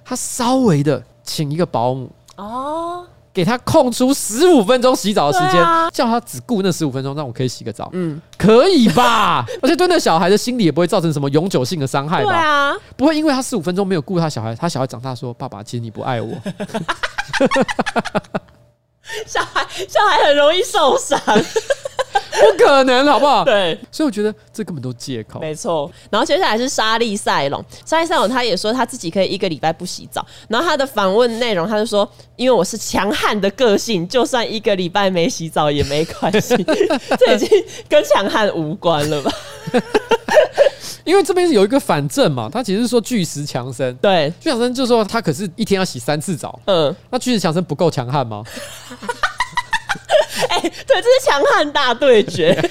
[0.05, 3.03] 他稍微的请一个保姆哦。
[3.31, 7.89] 给他空出十五分钟洗澡的时间，啊、叫他只顾那十五分钟，让我可以洗个澡。
[7.93, 9.45] 嗯，可以吧？
[9.61, 12.29] 而且对那小孩的心理也不会造成什么永久性的伤害吧？
[12.29, 16.29] 对啊，不会因为他十五分钟没有顾他小孩，他小孩长大说：“爸爸，其实你不爱我。”
[19.27, 21.19] 小孩小孩很容易受伤。
[22.31, 23.43] 不可能，好不好？
[23.43, 25.39] 对，所以我觉得这根本都借口。
[25.39, 25.91] 没错。
[26.09, 30.25] 然后接下来是莎莉赛龙，莎莉赛龙他也说他自己可以一个礼拜不洗澡。
[30.47, 36.55] 然后他的访问内容，他就说：“因为我是强悍的个性，就算一个礼拜没洗澡也没关系。
[37.19, 37.49] ”这已经
[37.89, 39.31] 跟强悍无关了吧？
[41.03, 43.93] 因为这边有一个反证嘛，他其实是说巨石强森。
[43.95, 46.59] 对，巨石强森就说他可是一天要洗三次澡。
[46.65, 48.43] 嗯，那巨石强森不够强悍吗？
[50.49, 52.55] 哎、欸，对，这是强悍大对决。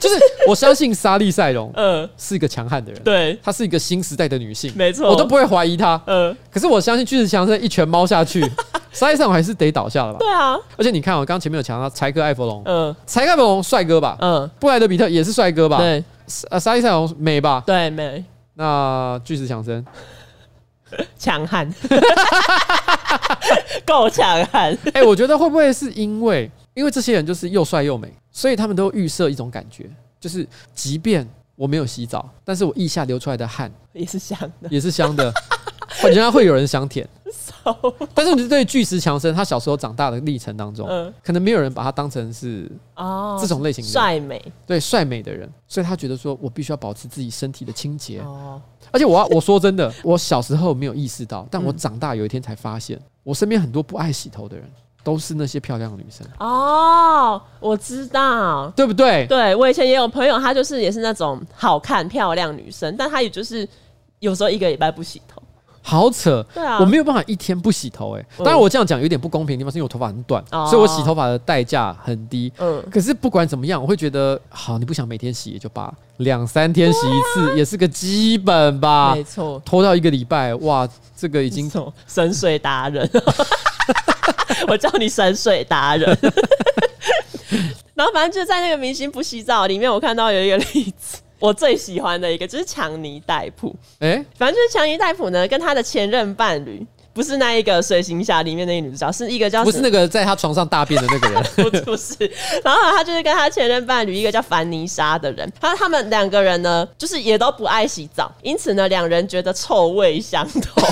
[0.00, 0.16] 就是
[0.48, 3.00] 我相信莎莉赛隆，嗯，是一个强悍的人。
[3.02, 6.00] 对，她是一个新时代的女性，没错，我都不会怀疑她。
[6.06, 8.44] 嗯，可是我相信巨石强森一拳猫下去，
[8.92, 10.18] 莎莉赛隆还是得倒下了吧？
[10.18, 10.56] 对啊。
[10.76, 14.16] 而且你看，我刚刚前面有强调柴克艾弗隆，嗯，柴克艾弗隆帅哥吧？
[14.20, 15.78] 嗯，布莱德比特也是帅哥吧？
[15.78, 16.02] 对，
[16.50, 17.62] 呃，沙溢赛隆美吧？
[17.66, 18.24] 对，美。
[18.54, 19.84] 那巨石强森。
[21.18, 21.68] 强悍，
[23.84, 24.76] 够强悍。
[24.92, 35.32] 哎，我觉得会不会是因为，因为这些人就是又帅又美，所以他们都预设一种感觉，就是即便我没有洗澡，但是我腋下流出来的汗也是香的，也是香的，
[36.02, 37.08] 人家会有人想舔。
[38.12, 48.60] 但是我觉得对巨石强森，他小时候长大的历程当中，嗯，可能没有人把他当成是哦这种类型的帅美，对帅美的人，所以他觉得说我必须要保持自己身体的清洁哦。
[48.90, 54.70] 而且我要我说真的，我小时候没有意识到，但我长大有一天才发现，我身边很多不爱洗头的人，
[55.02, 56.26] 都是那些漂亮的女生。
[56.38, 59.26] 哦，我知道，对不对？
[59.26, 63.66] 对，我以前也有朋友，她就是也是那种好看漂亮女生，但她也就是
[64.18, 65.42] 有时候一个礼拜不洗头。
[65.86, 72.50] 好扯，对啊，我没有办法一天不洗头，哎，当然我这样讲有点不公平的地方是因为我头发很短，所以我洗头发的代价很低。
[72.58, 79.14] 嗯，可是不管怎么样，我会觉得好，你不想每天洗也就罢，两三天洗一次也是个基本吧。
[79.14, 81.70] 没错，拖到一个礼拜，哇，这个已经
[82.06, 83.08] 神水达人，
[84.68, 86.18] 我叫你神水达人。
[87.94, 91.18] 然后反正就在那个明星不洗澡里面，我看到有一个例子。
[91.38, 102.14] 我最喜欢的一个就是强尼戴普，哎，反正就是强尼戴普呢，跟他的前任伴侣不是那一个水行侠里面那个女主角，是一个叫不是那个在他床上大便的那个人， 不不是，
[102.64, 110.80] 然后他就是跟他前任伴侣一个叫凡妮莎的人，他他们两个人呢，就是也都不爱洗澡，因此呢，两人觉得臭味相投，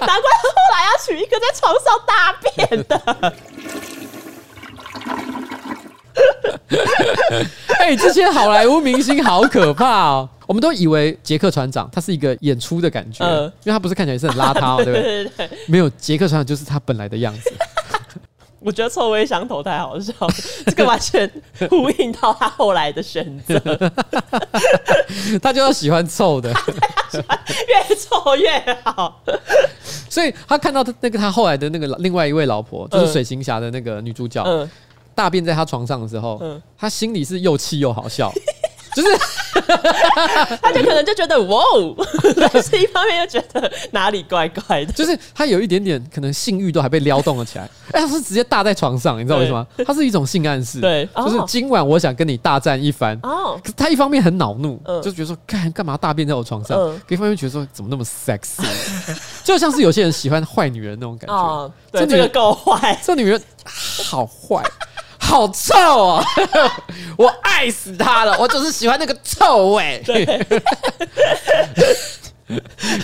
[0.00, 3.34] 难怪后来要娶一个在床上大便的。
[7.78, 10.28] 哎、欸，这些好莱坞明星好可怕哦！
[10.46, 15.02] 我们都以为杰克船长他是一个演出的感觉，呃、因为他不是看起来是很邋遢，对不对？
[15.02, 17.52] 对对对，没有，杰克船长就是他本来的样子。
[18.60, 21.30] 我觉得臭味相投太好笑了，这个完全
[21.68, 23.60] 呼应到他后来的选择。
[25.42, 26.48] 他就要喜欢臭的，
[27.12, 29.22] 越臭越好。
[30.08, 34.42] 所以他看到他那个他后来的那个另外一位老婆，就是水行侠的那个女主角。
[34.46, 34.70] 嗯
[35.14, 38.32] 大便在他床上的时候，嗯、他心里是又气又好笑，
[38.94, 39.08] 就是
[40.60, 41.62] 他就可能就觉得哇，
[42.36, 47.68] 但是一方面又觉得哪里怪怪的，就是他有一点点可能性欲都还被撩动了起来。
[47.92, 49.66] 哎，他是直接大在床上，你知道为什么？
[49.86, 53.18] 他是一种性暗示，对，就是今晚我想跟你大战一番。
[53.22, 56.76] 哦，可是他一方面很恼怒，嗯、就觉得说干干嘛大便在我床上？
[56.78, 58.64] 嗯、一方面觉得说怎么那么 sexy，
[59.44, 61.34] 就像是有些人喜欢坏女人那种感觉。
[61.34, 64.62] 哦，对，这个够坏，这女人好坏。
[65.34, 66.24] 好臭哦！
[67.18, 70.00] 我爱死他了，我就是喜欢那个臭味。
[70.06, 70.24] 对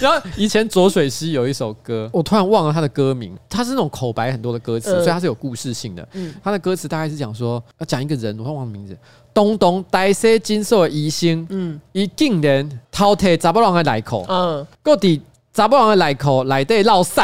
[0.00, 6.06] 然后以前浊水溪有一首歌，我突然忘了他的歌名，他是那种口白很多的歌词，所以他是有故事性的。
[6.44, 8.96] 他的歌词大概是讲说，要讲一个人，我忘了名字。
[9.34, 15.20] 东东大西金色的医生，嗯，伊竟然偷摕查某人的内裤，嗯，各地。
[15.60, 17.20] 查某人的内裤内底落屎，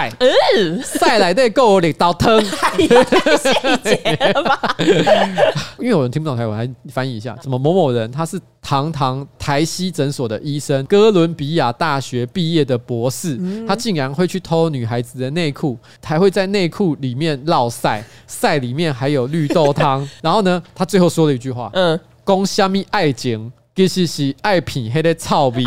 [0.84, 3.48] 屎内底够有力道汤，太细
[3.82, 4.76] 节了吧？
[5.80, 17.88] 因为有人听不懂台湾，还翻译一下：什么某某人，他是堂堂台西诊所的医生，哥伦比亚大学毕业的博士，他竟然会去偷女孩子的内裤，还会在内裤里面落屎，
[18.26, 20.06] 屎里面还有绿豆汤。
[20.20, 25.64] 然后呢，他最后说了一句话：嗯，讲虾米爱情，其实是爱品黑的臭味。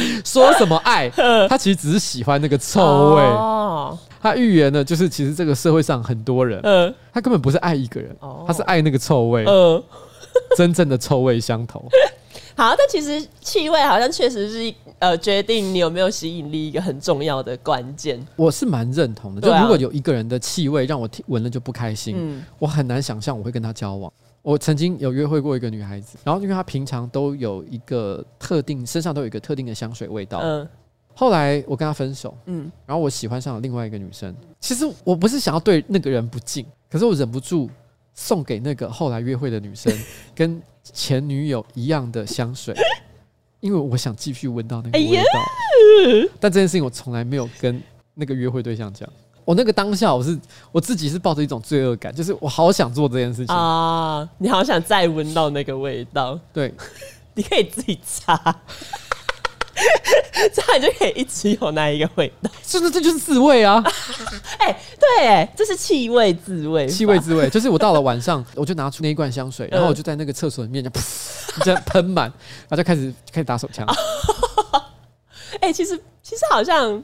[0.24, 1.10] 说什么爱？
[1.48, 3.22] 他其实只是喜欢那个臭味。
[4.20, 6.62] 他预言呢就是其实这个社会上很多人，
[7.12, 9.44] 他根本不是爱一个人，他是爱那个臭味。
[10.56, 11.84] 真正的臭味相投。
[12.54, 18.24] 好，但其实气味好像确实是呃决定你有没有吸引力一个很重要的关键。
[18.36, 24.12] 我是蛮认同的，就如果有一个人的气味让我闻了就不开心，我很难想象我会跟他交往。
[24.42, 30.68] 我曾经有约会过一个女孩子，然后因为她平常都有一个特定身上都有一个特定的香水味道，嗯，
[31.14, 34.34] 后来我跟她分手，嗯，然后我喜欢上了另外一个女生。
[34.58, 37.70] 其实我不是想要对那个人不敬，可是我忍不住
[38.14, 39.92] 送给那个后来约会的女生
[40.34, 42.74] 跟前女友一样的香水，
[43.60, 45.40] 因为我想继续闻到那个味道。
[45.40, 47.80] 哎、但这件事情我从来没有跟
[48.14, 49.08] 那个约会对象讲。
[49.52, 50.38] 我那个当下，我是
[50.72, 54.26] 我自己是抱着一种罪恶感，就是我好想做这件事情啊！
[54.38, 56.72] 你好想再闻到那个味道，对，
[57.36, 58.34] 你可以自己擦，
[60.54, 62.50] 这样你就可以一直有那一个味道。
[62.62, 63.84] 是不是这就是自慰啊？
[64.58, 72.24] 哎、欸，对，哎，这是气味自慰，气味自慰就是我到了晚上，我就拿出那一罐香水，然后我就在那个厕所里面就噗，这样喷满，
[72.70, 73.86] 然后就开始开始打手枪。
[75.60, 77.02] 哎、欸，其实其实好像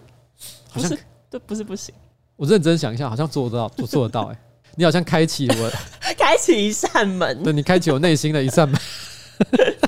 [0.72, 1.94] 不是，都，不是不行。
[2.38, 4.38] 我认真想一下，好像做得到，做做得到哎、欸！
[4.76, 5.72] 你好像开启我，
[6.16, 8.80] 开启一扇门，对，你开启我内心的一扇门。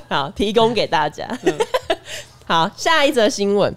[0.09, 1.25] 好，提供给大家。
[2.45, 3.73] 好，下一则新闻。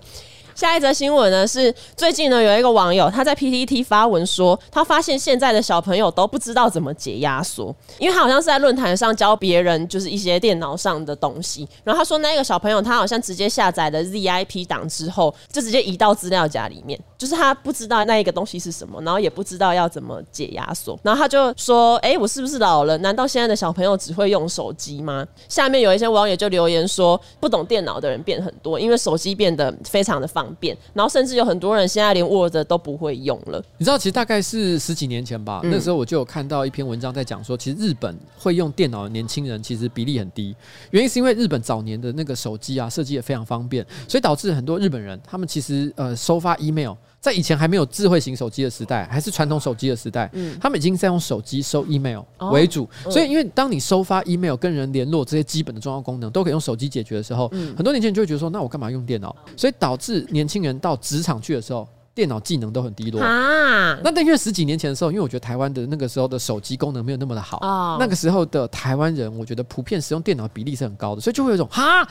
[0.54, 22.96] 下一则新闻呢是最近呢有一个网友他在 PTT 发文说，他发现现在的小朋友都不知道怎么解压缩，因为他好像是在论坛上教别人就是一些电脑上的东西，然后他说那个小朋友他好像直接下载了 ZIP 档之后就直接移到资料夹里面，就是他不知道那一个东西是什么，然后也不知道要怎么解压缩，然后他就说，哎、我是不是老了？
[22.98, 25.26] 难道现在的小朋友只会用手机吗？
[25.48, 30.64] 下面有一些网友就留言说，不懂电脑的人变很多，因为手机变得非常的方便。
[30.64, 33.62] 便，然后甚至有很多人现在连 Word 都不会用了。
[33.76, 40.56] 你知道，其实大概是十几年前吧，嗯、那时候我就有看到一篇文章在讲说，其实日本会用电脑的年轻人其实比例很低，
[40.90, 46.94] 原因是因为日本早年的那个手机啊设计也非常方便，所以导致很多日本人他们其实呃收发 email。
[47.24, 52.20] 在以前还没有智慧型手机的时代，还是传统手机的时代，嗯，他们已经在用手机收 email
[52.52, 59.34] 为主，哦、所以因为当你收发 email 跟人联络这些基本的重要功能都可以用手机解决的时候，嗯、很多年轻人就会觉得说，那我干嘛用电脑？
[59.56, 63.98] 所以导致年轻人到职场去的时候，电脑技能都很低落啊。
[64.04, 72.06] 那但因为十几年前的时候，因为我觉得台湾的那个时候的手机功能没有那么的好，哦、那个时候的台湾人，我觉得普遍使用电脑比例是很高的，所以就会有一种哈。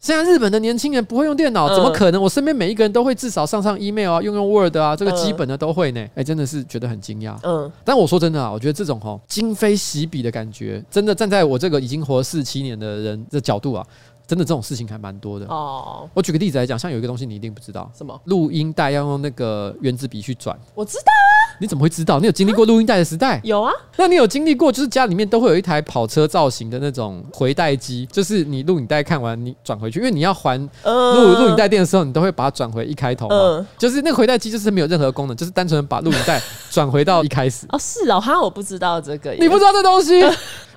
[0.00, 2.20] 现在日本的年轻人不会用电脑，怎么可能？
[2.20, 6.02] 我身边每一个人都会至少上上 email 啊，用用 Word 啊，这个基本的都会呢。
[6.14, 7.36] 哎，真的是觉得很惊讶。
[7.42, 13.86] 嗯，但我说真的啊，我觉得这种哈今非昔比的感觉，真的站在我这个已经活了四七年的人的角度啊，
[14.30, 15.46] 真的这种事情还蛮多的。
[15.46, 18.16] 哦，我举个例子来讲，像有一个东西你一定不知道，什么？
[18.26, 20.56] 录音带要用那个原子笔去转。
[20.72, 21.58] 我知道啊。
[21.58, 22.20] 你怎么会知道？
[22.20, 23.40] 你有经历过录音带的时代？
[23.42, 23.72] 有啊。
[23.96, 33.66] 那你有经历过，就是家里面都会有一台跑车造型的那种回带机，就是你录影带看完，你转回去，因为你要还录录影带店的时候，你都会把它转回一开头嘛。
[33.76, 37.66] 就是那个回带机就是没有任何功能，就是单纯把录影带转回到一开始。
[37.70, 39.32] 哦，是哦，好像我不知道这个。
[39.32, 40.20] 你不知道这东西？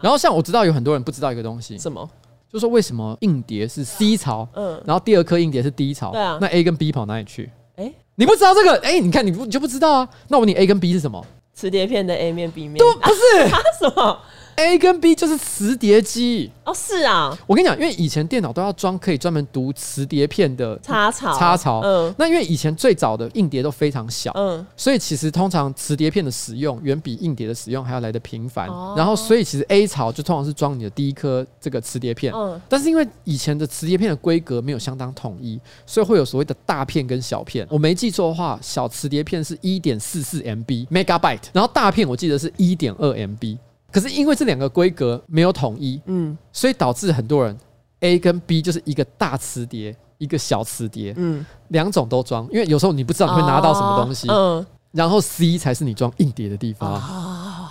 [0.02, 2.10] 然后像我知道有很多人不知道一个东西，什么？
[2.54, 4.48] 就说为什么硬碟是 C 槽？
[4.54, 6.12] 嗯，然后第二颗硬碟是 D 槽？
[6.12, 7.50] 对啊，那 A 跟 B 跑哪里去？
[7.78, 8.78] 哎，你不知道这个？
[8.84, 10.10] 哎，你看你不你就不知道啊？
[10.28, 11.26] 那我问你 A 跟 B 是什么？
[11.56, 13.60] 磁碟片的 A 面 B 面都不是啊？
[13.82, 14.20] 什么
[14.56, 16.52] ？A 跟 B 就是磁碟机。
[16.64, 43.58] 哦，是啊，我跟你讲，因为以前电脑都要装可以专门读磁碟片的插槽，插槽，嗯，那因为以前最早的硬碟都非常小，嗯，所以其实通常磁碟片的使用远比硬碟的使用还要来得频繁，哦、然后所以其实 A 槽就通常是装你的第一颗这个磁碟片，嗯，但是因为以前的磁碟片的规格没有相当统一，所以会有所谓的大片跟小片，我没记错的话，小磁碟片是一点四四 MB megabyte，然后大片我记得是一点二 MB。
[43.94, 47.56] 可是因为这两个规格没有统一，嗯，所以导致很多人
[48.00, 57.63] A 跟 B 就是一个大磁碟，一个小磁碟，嗯，两种都装，因为有时候你不知道你会拿到什么东西，嗯，然后 C 才是你装硬碟的地方。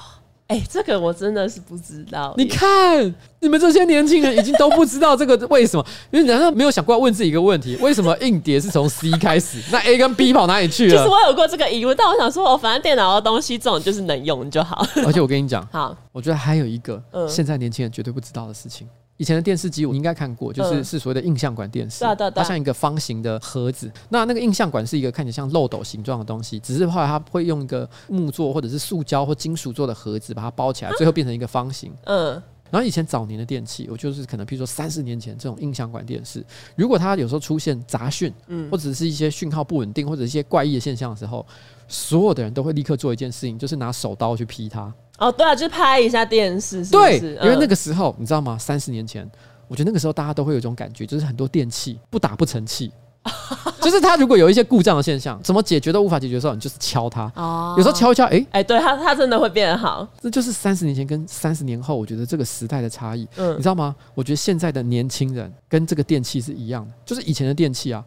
[0.49, 2.35] 哎、欸，这个我真的是不知道。
[2.37, 3.03] 你看，
[3.41, 5.87] 你们这些年轻人已经都不知道这个为什么？
[6.11, 9.63] 因为难道没有想过要问自己一个问题：为什么硬碟是从 C 开始？
[9.71, 10.97] 那 A 跟 B 跑哪里去了？
[10.97, 14.85] 其实我有过这个疑问，但我想说，我反正电脑的东西这种就是能用就好。
[15.07, 18.87] 而且我跟你讲，好，我觉得还有一个现在年轻人绝对不知道的事情。
[19.19, 22.05] 以前的电视机我应该看过，就是是所谓的印象管电视，
[22.35, 23.91] 它像一个方形的盒子。
[24.09, 31.93] 那那个印象管是一个看起来像漏斗形状的东西，只是后来它会用一个木做或者是塑胶或金属做的盒子把它包起来，最后变成一个方形。
[32.05, 32.43] 嗯。
[32.71, 36.43] 然后以前早年的电器，我就是可能比如说三十年前这种印象管电视，
[36.75, 41.47] 如果它有时候出现杂讯，嗯，或者是一些讯号不稳定或者一些怪异的现象的时候，
[41.87, 44.91] 所有的人都会立刻做一件事情，就是拿手刀去劈它。
[45.29, 48.57] 哦，对啊，就是拍一下电视是是，对，因为那个时候、嗯、你知道吗？
[48.59, 49.29] 三十年前，
[49.69, 52.93] 我觉得那个时候大家都会有一种感觉，就是很多电器不打不成器，
[53.81, 57.31] 就是它如果有一些故障的现象，怎么解决都无法解决的时候，你就是敲它。
[57.37, 60.07] 哦，有时候敲一敲，哎、欸、哎，对它它真的会变好。
[60.21, 63.29] 这就是三十年前跟三十年后，我觉得这个时代的差异。
[63.37, 63.95] 嗯，你知道吗？
[64.15, 68.05] 我觉得现在的年轻人跟这个电器是一样的，就是以前的电器啊。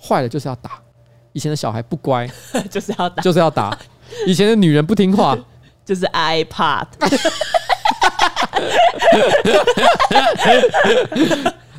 [0.00, 0.72] 坏了就是要打。
[1.32, 2.28] 以前的小孩不乖，
[2.70, 3.76] 就是要打，就是要打。
[4.26, 5.36] 以前的女人不听话，
[5.84, 6.86] 就是 iPad。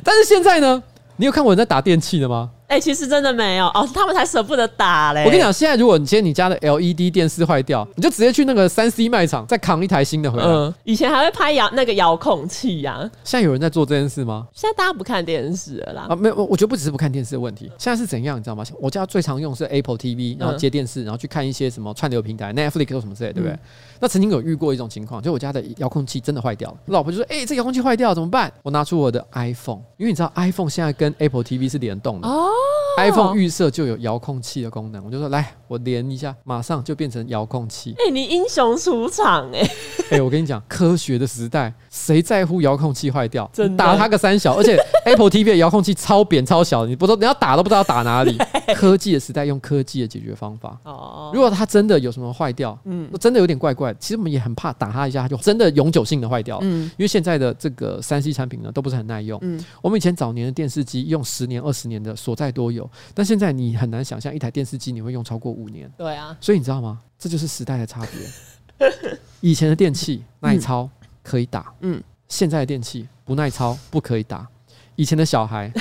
[0.04, 0.82] 但是现在呢？
[1.16, 2.50] 你有看过人在打电器的吗？
[2.68, 5.24] 哎、欸，其实真的没有哦，他们才舍不得打嘞。
[5.24, 10.44] 我跟你讲，现在如果你今天你家的 LED 电视坏掉，你就直接去那个三 C 卖场再扛一台新的回来。
[10.44, 13.10] 嗯，以前还会拍遥那个遥控器呀、啊。
[13.22, 14.48] 现在有人在做这件事吗？
[14.52, 16.06] 现在大家不看电视了啦。
[16.08, 17.70] 啊，没有，我觉得不只是不看电视的问题。
[17.78, 18.64] 现在是怎样，你知道吗？
[18.80, 23.52] 我家最常用是 Apple TV，然后接电视，然后去看一些什么串流平台、Netflix 或什么之类，对不对？
[23.52, 23.58] 嗯、
[24.00, 26.76] 那曾经有遇过一种情况，就我家的遥控器真的坏掉了。
[26.86, 32.50] 我老婆就说：“哎、欸，这遥控器坏掉了怎么办？”我拿出我的 iPhone，因为你知道 iPhone 现在跟 Apple TV 是联动的哦。
[32.98, 37.94] iPhone 预设就有遥控器的功能，我就说来，我连一下，马上就变成遥控器。
[37.98, 39.64] 哎、欸，你英雄出场哎、欸！
[39.64, 43.48] 哎、欸， 我跟你讲，科学的时代，谁在乎遥控器坏掉？
[43.52, 48.38] 真的打它个三小，而且 Apple TV 的遥控器超扁超小，你不知道你要打都不知道打哪里。
[48.74, 50.76] 科技的时代，用科技的解决方法。
[50.84, 53.94] 哦，如果它真的有什么坏掉，嗯，真的有点怪怪。
[53.94, 56.58] 其实我们也很怕打它一下，它就真的永久性的坏掉。
[56.62, 59.38] 嗯，因为现在的这个三 C 产品呢，都不是很耐用。
[59.42, 65.90] 嗯，我们以前早年的电视机用十年、二十年的所在多有，但现在你很难想象一台电视机你会用超过五年。
[65.96, 67.00] 对啊，所以你知道吗？
[67.18, 68.88] 这就是时代的差别。
[69.40, 70.88] 以前的电器耐操
[71.22, 74.46] 可以打，嗯，现在的电器不耐操不可以打。
[74.94, 75.72] 以前的小孩。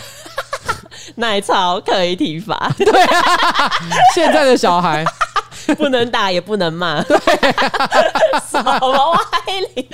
[1.15, 3.69] 耐操可以体罚， 对啊，
[4.15, 5.05] 现在的小孩。
[5.77, 7.17] 不能打也不能骂，对，
[8.49, 9.17] 什么歪
[9.75, 9.87] 理？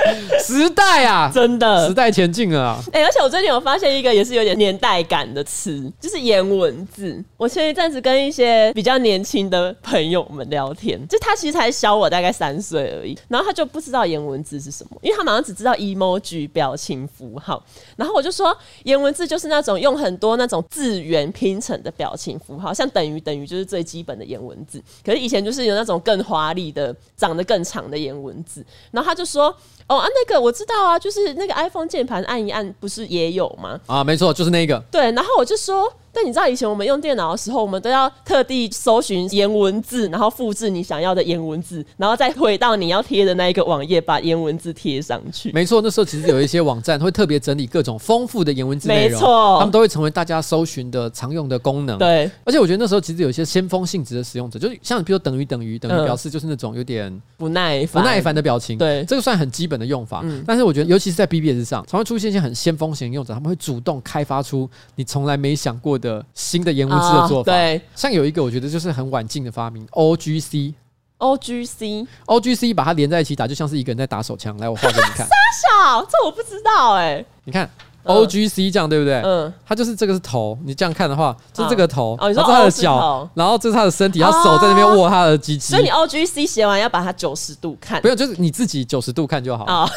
[0.44, 2.80] 时代啊，真的时代前进了啊！
[2.92, 7.24] 哎、欸，而且我最近有发现一个也是有点年代感的词，就是颜文字。
[7.38, 17.64] 我前一阵子跟一些比较年轻的朋友们聊天，就他其实才小我大概三岁而已，然后他就不知道颜文字是什么，因为他马上只知道 emoji 表情符号。
[17.96, 24.84] 然后我就说，颜文字就是那种用很多那种字元拼成的表情符号，像等于等于就是最基本的颜文字。
[25.06, 25.61] 可是以前就是。
[25.64, 29.56] 有那种更华丽的、长得更长的颜文字，然后他就说
[29.92, 34.82] ：“哦啊，那个我知道啊，就是那个 iPhone 键盘按一按，不是也有吗？”啊，没错，就是那个。
[34.90, 35.92] 对，然后我就说。
[36.14, 45.54] 但你知道以前我们用电脑的时候，我们都要特地搜寻颜文字，然后复制你想要的颜文字，然后再回到你要贴的那一个网页，把颜文字贴上去。
[45.54, 51.98] 没错，那时候其实有一些网站会特别整理各种丰富的颜文字内容，没错，他们都会成为大家搜寻的常用的功能。
[51.98, 58.78] 对，而且我觉得那时候其实有一些先锋性质的使用者，就是像比如等于等于等于表示，就是那种有点不耐不耐烦的表情。
[58.78, 60.20] 对，这个算很基本的用法。
[60.26, 66.82] 嗯，但是我觉得，尤其是在 BBS 上，常会出现一些很先锋型的用者，他们会主动开发出你从来没想过的新的颜。
[66.82, 70.74] 颜文字的做法，对，像有一个我觉得就是很晚近的发明，O G G
[71.20, 74.58] C，O G C，把它连在一起打，就像是一个人在打手枪。
[74.58, 75.28] 来，我画给你看。
[75.30, 77.26] 傻小，这我不知道哎、欸。
[77.44, 77.70] 你看
[78.04, 79.22] O G C 这样对不对？
[79.24, 85.72] 嗯，它就是这个是头，你这样看的话，就是这个头，哦，你说他的脚，然后这是他的身体，他手在那边握他的机器。
[85.72, 89.90] 所以你 O G C 写完要把它九十度看，不用，就是你自己九十度看就好。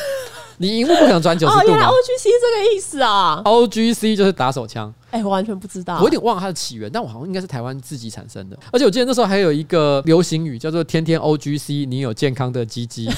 [0.54, 1.60] 啊，你萤幕不可能转九十度。
[1.60, 3.42] 哦，原来 O G C 这个意思啊。
[3.44, 4.92] O G C 就是打手枪。
[5.10, 8.58] 哎、欸，我完全不知道，我有点忘了它的起源，但我好像应该是台湾自己产生的。
[8.72, 13.08] 而且我记得那时候还有一个流行语叫做“天天 O G C”，你有健康的鸡鸡。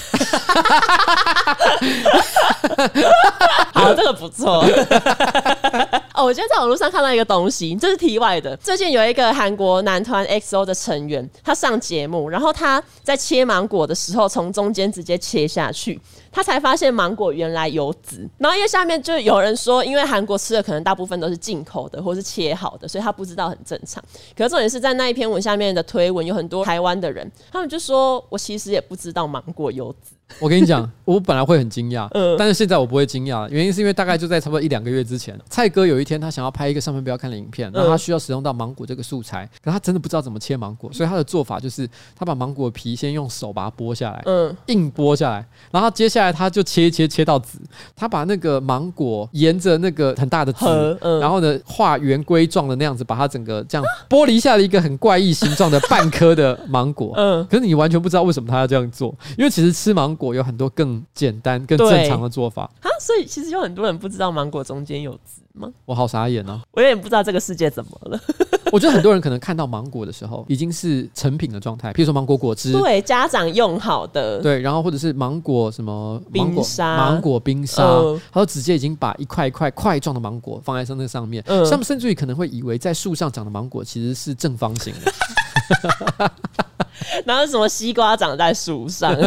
[3.72, 4.62] 好，这个不错。
[6.12, 8.56] 哦，我今天在网络上看到一个东西，这是题外的。
[8.58, 15.98] 最近有一个韩国男团 EXO 的成员，他上节目，然后他在切芒果的时候，从中间直接切下去，
[16.36, 18.28] 他才发现芒果原来有籽。
[18.38, 21.16] 然后因为下面就有人说，因为韩国吃的可能大部分。
[21.16, 24.04] 都是进口的，或是切好的，所以他不知道很正常。
[24.36, 47.58] 可是重点是在那一篇文下面的推文，有很多台湾的人，他们就说：“我其实也不知道芒果有籽。” 我跟你讲，我本来会很惊讶，嗯，但是现在我不会惊讶，原因是因为大概就在差不多一两个月之前，蔡哥有一天他想要拍一个上面不要看的影片，然后他需要使用到芒果这个素材，可他真的不知道怎么切芒果，所以他的做法就是他把芒果皮先用手把它剥下来，嗯，硬剥下来，然后接下来他就切一切切到籽，
[47.94, 50.66] 他把那个芒果沿着那个很大的籽，
[51.00, 62.64] 嗯，然后呢画圆规状的那样子，把它整个这样剥离下了一个很怪异形状的半颗的芒果，嗯，可是你完全不知道为什么他要这样做，因为其实吃芒果有很多更简单、更正常的做法。
[62.80, 65.70] 啊，所以其实有很多人不知道芒果中间有籽吗？
[65.84, 68.20] 我好傻眼哦，我有点不知道这个世界怎么了。
[68.72, 85.12] 我觉得很多人可能看到芒果的时候已经是成品的状态，譬如说芒果果汁，对，家长用好的，对，然后或者是芒果什么冰沙、芒果冰沙，呃、他就直接已经把一块一块块状的芒果放在上那上面，嗯、呃，他们甚至于可能会以为在树上长的芒果其实是正方形的。
[87.24, 89.14] 然后什么西瓜长在树上？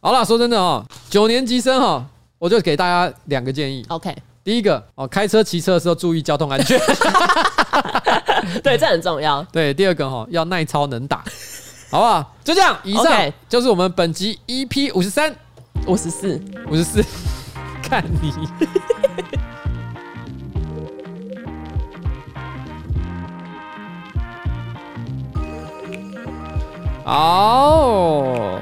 [0.00, 2.04] 好了，说真的哦，九年级生哈，
[2.38, 3.84] 我就给大家两个建议。
[3.88, 6.78] OK，第一个哦，开车骑车的时候注意交通安全。
[8.62, 9.42] 对，这很重要。
[9.52, 11.22] 对，第二个哈，要耐操能打，
[11.90, 12.34] 好不好？
[12.42, 15.34] 就这样，以上.就是我们本集 EP 五十三、
[15.86, 17.04] 五十四、五十四。
[17.82, 18.32] 看你。
[27.10, 28.58] 哦。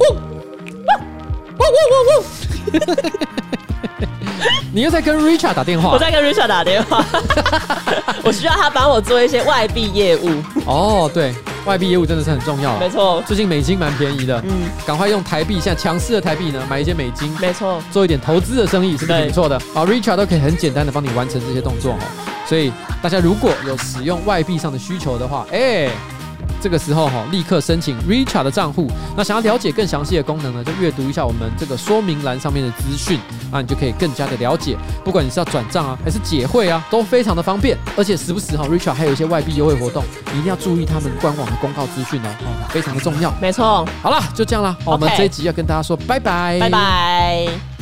[0.00, 0.04] 呜！
[0.04, 2.24] 呜呜呜呜！
[4.72, 5.90] 你又在跟 Richard 打电话？
[5.90, 7.04] 我在跟 Richard 打电话，
[8.24, 10.30] 我需要他帮我做一些外币业务。
[10.66, 11.32] 哦，对，
[11.64, 12.76] 外币业务真的是很重要。
[12.78, 17.30] 没错，最近美金蛮便宜的，嗯，赶快用台币，现在强势的台币呢，买一些美金。
[17.40, 19.60] 没错，做一点投资的生意是不是挺不错的？
[19.72, 21.98] 好，Richard 都可以很简单的帮你完成这些动作哦。
[22.46, 25.88] 所以大家如果有使用外币上的需求的话，哎。
[26.64, 28.90] 这个时候哈，立刻申请 Richard 的账户。
[29.14, 33.20] 那想要了解更详细的功能呢，就阅读一下我们这个说明栏上面的资讯，
[33.52, 34.74] 那你就可以更加的了解。
[35.04, 37.76] 不管你是要转账啊，还是解汇啊，都非常的方便。
[37.98, 40.02] 而且时不时哈，Richard 还有一些外币优惠活动，
[40.32, 43.30] 你一定要注意他们官网的公告资讯哦，非常的重要。
[43.42, 43.86] 没错。
[44.00, 44.74] 好了，就这样了。
[44.86, 47.73] 我们这一集要跟大家说拜拜，拜拜。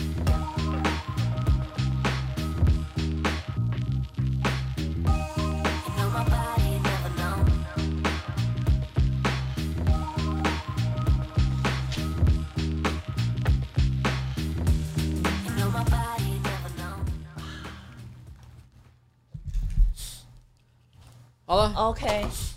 [22.01, 22.52] 好了，OK。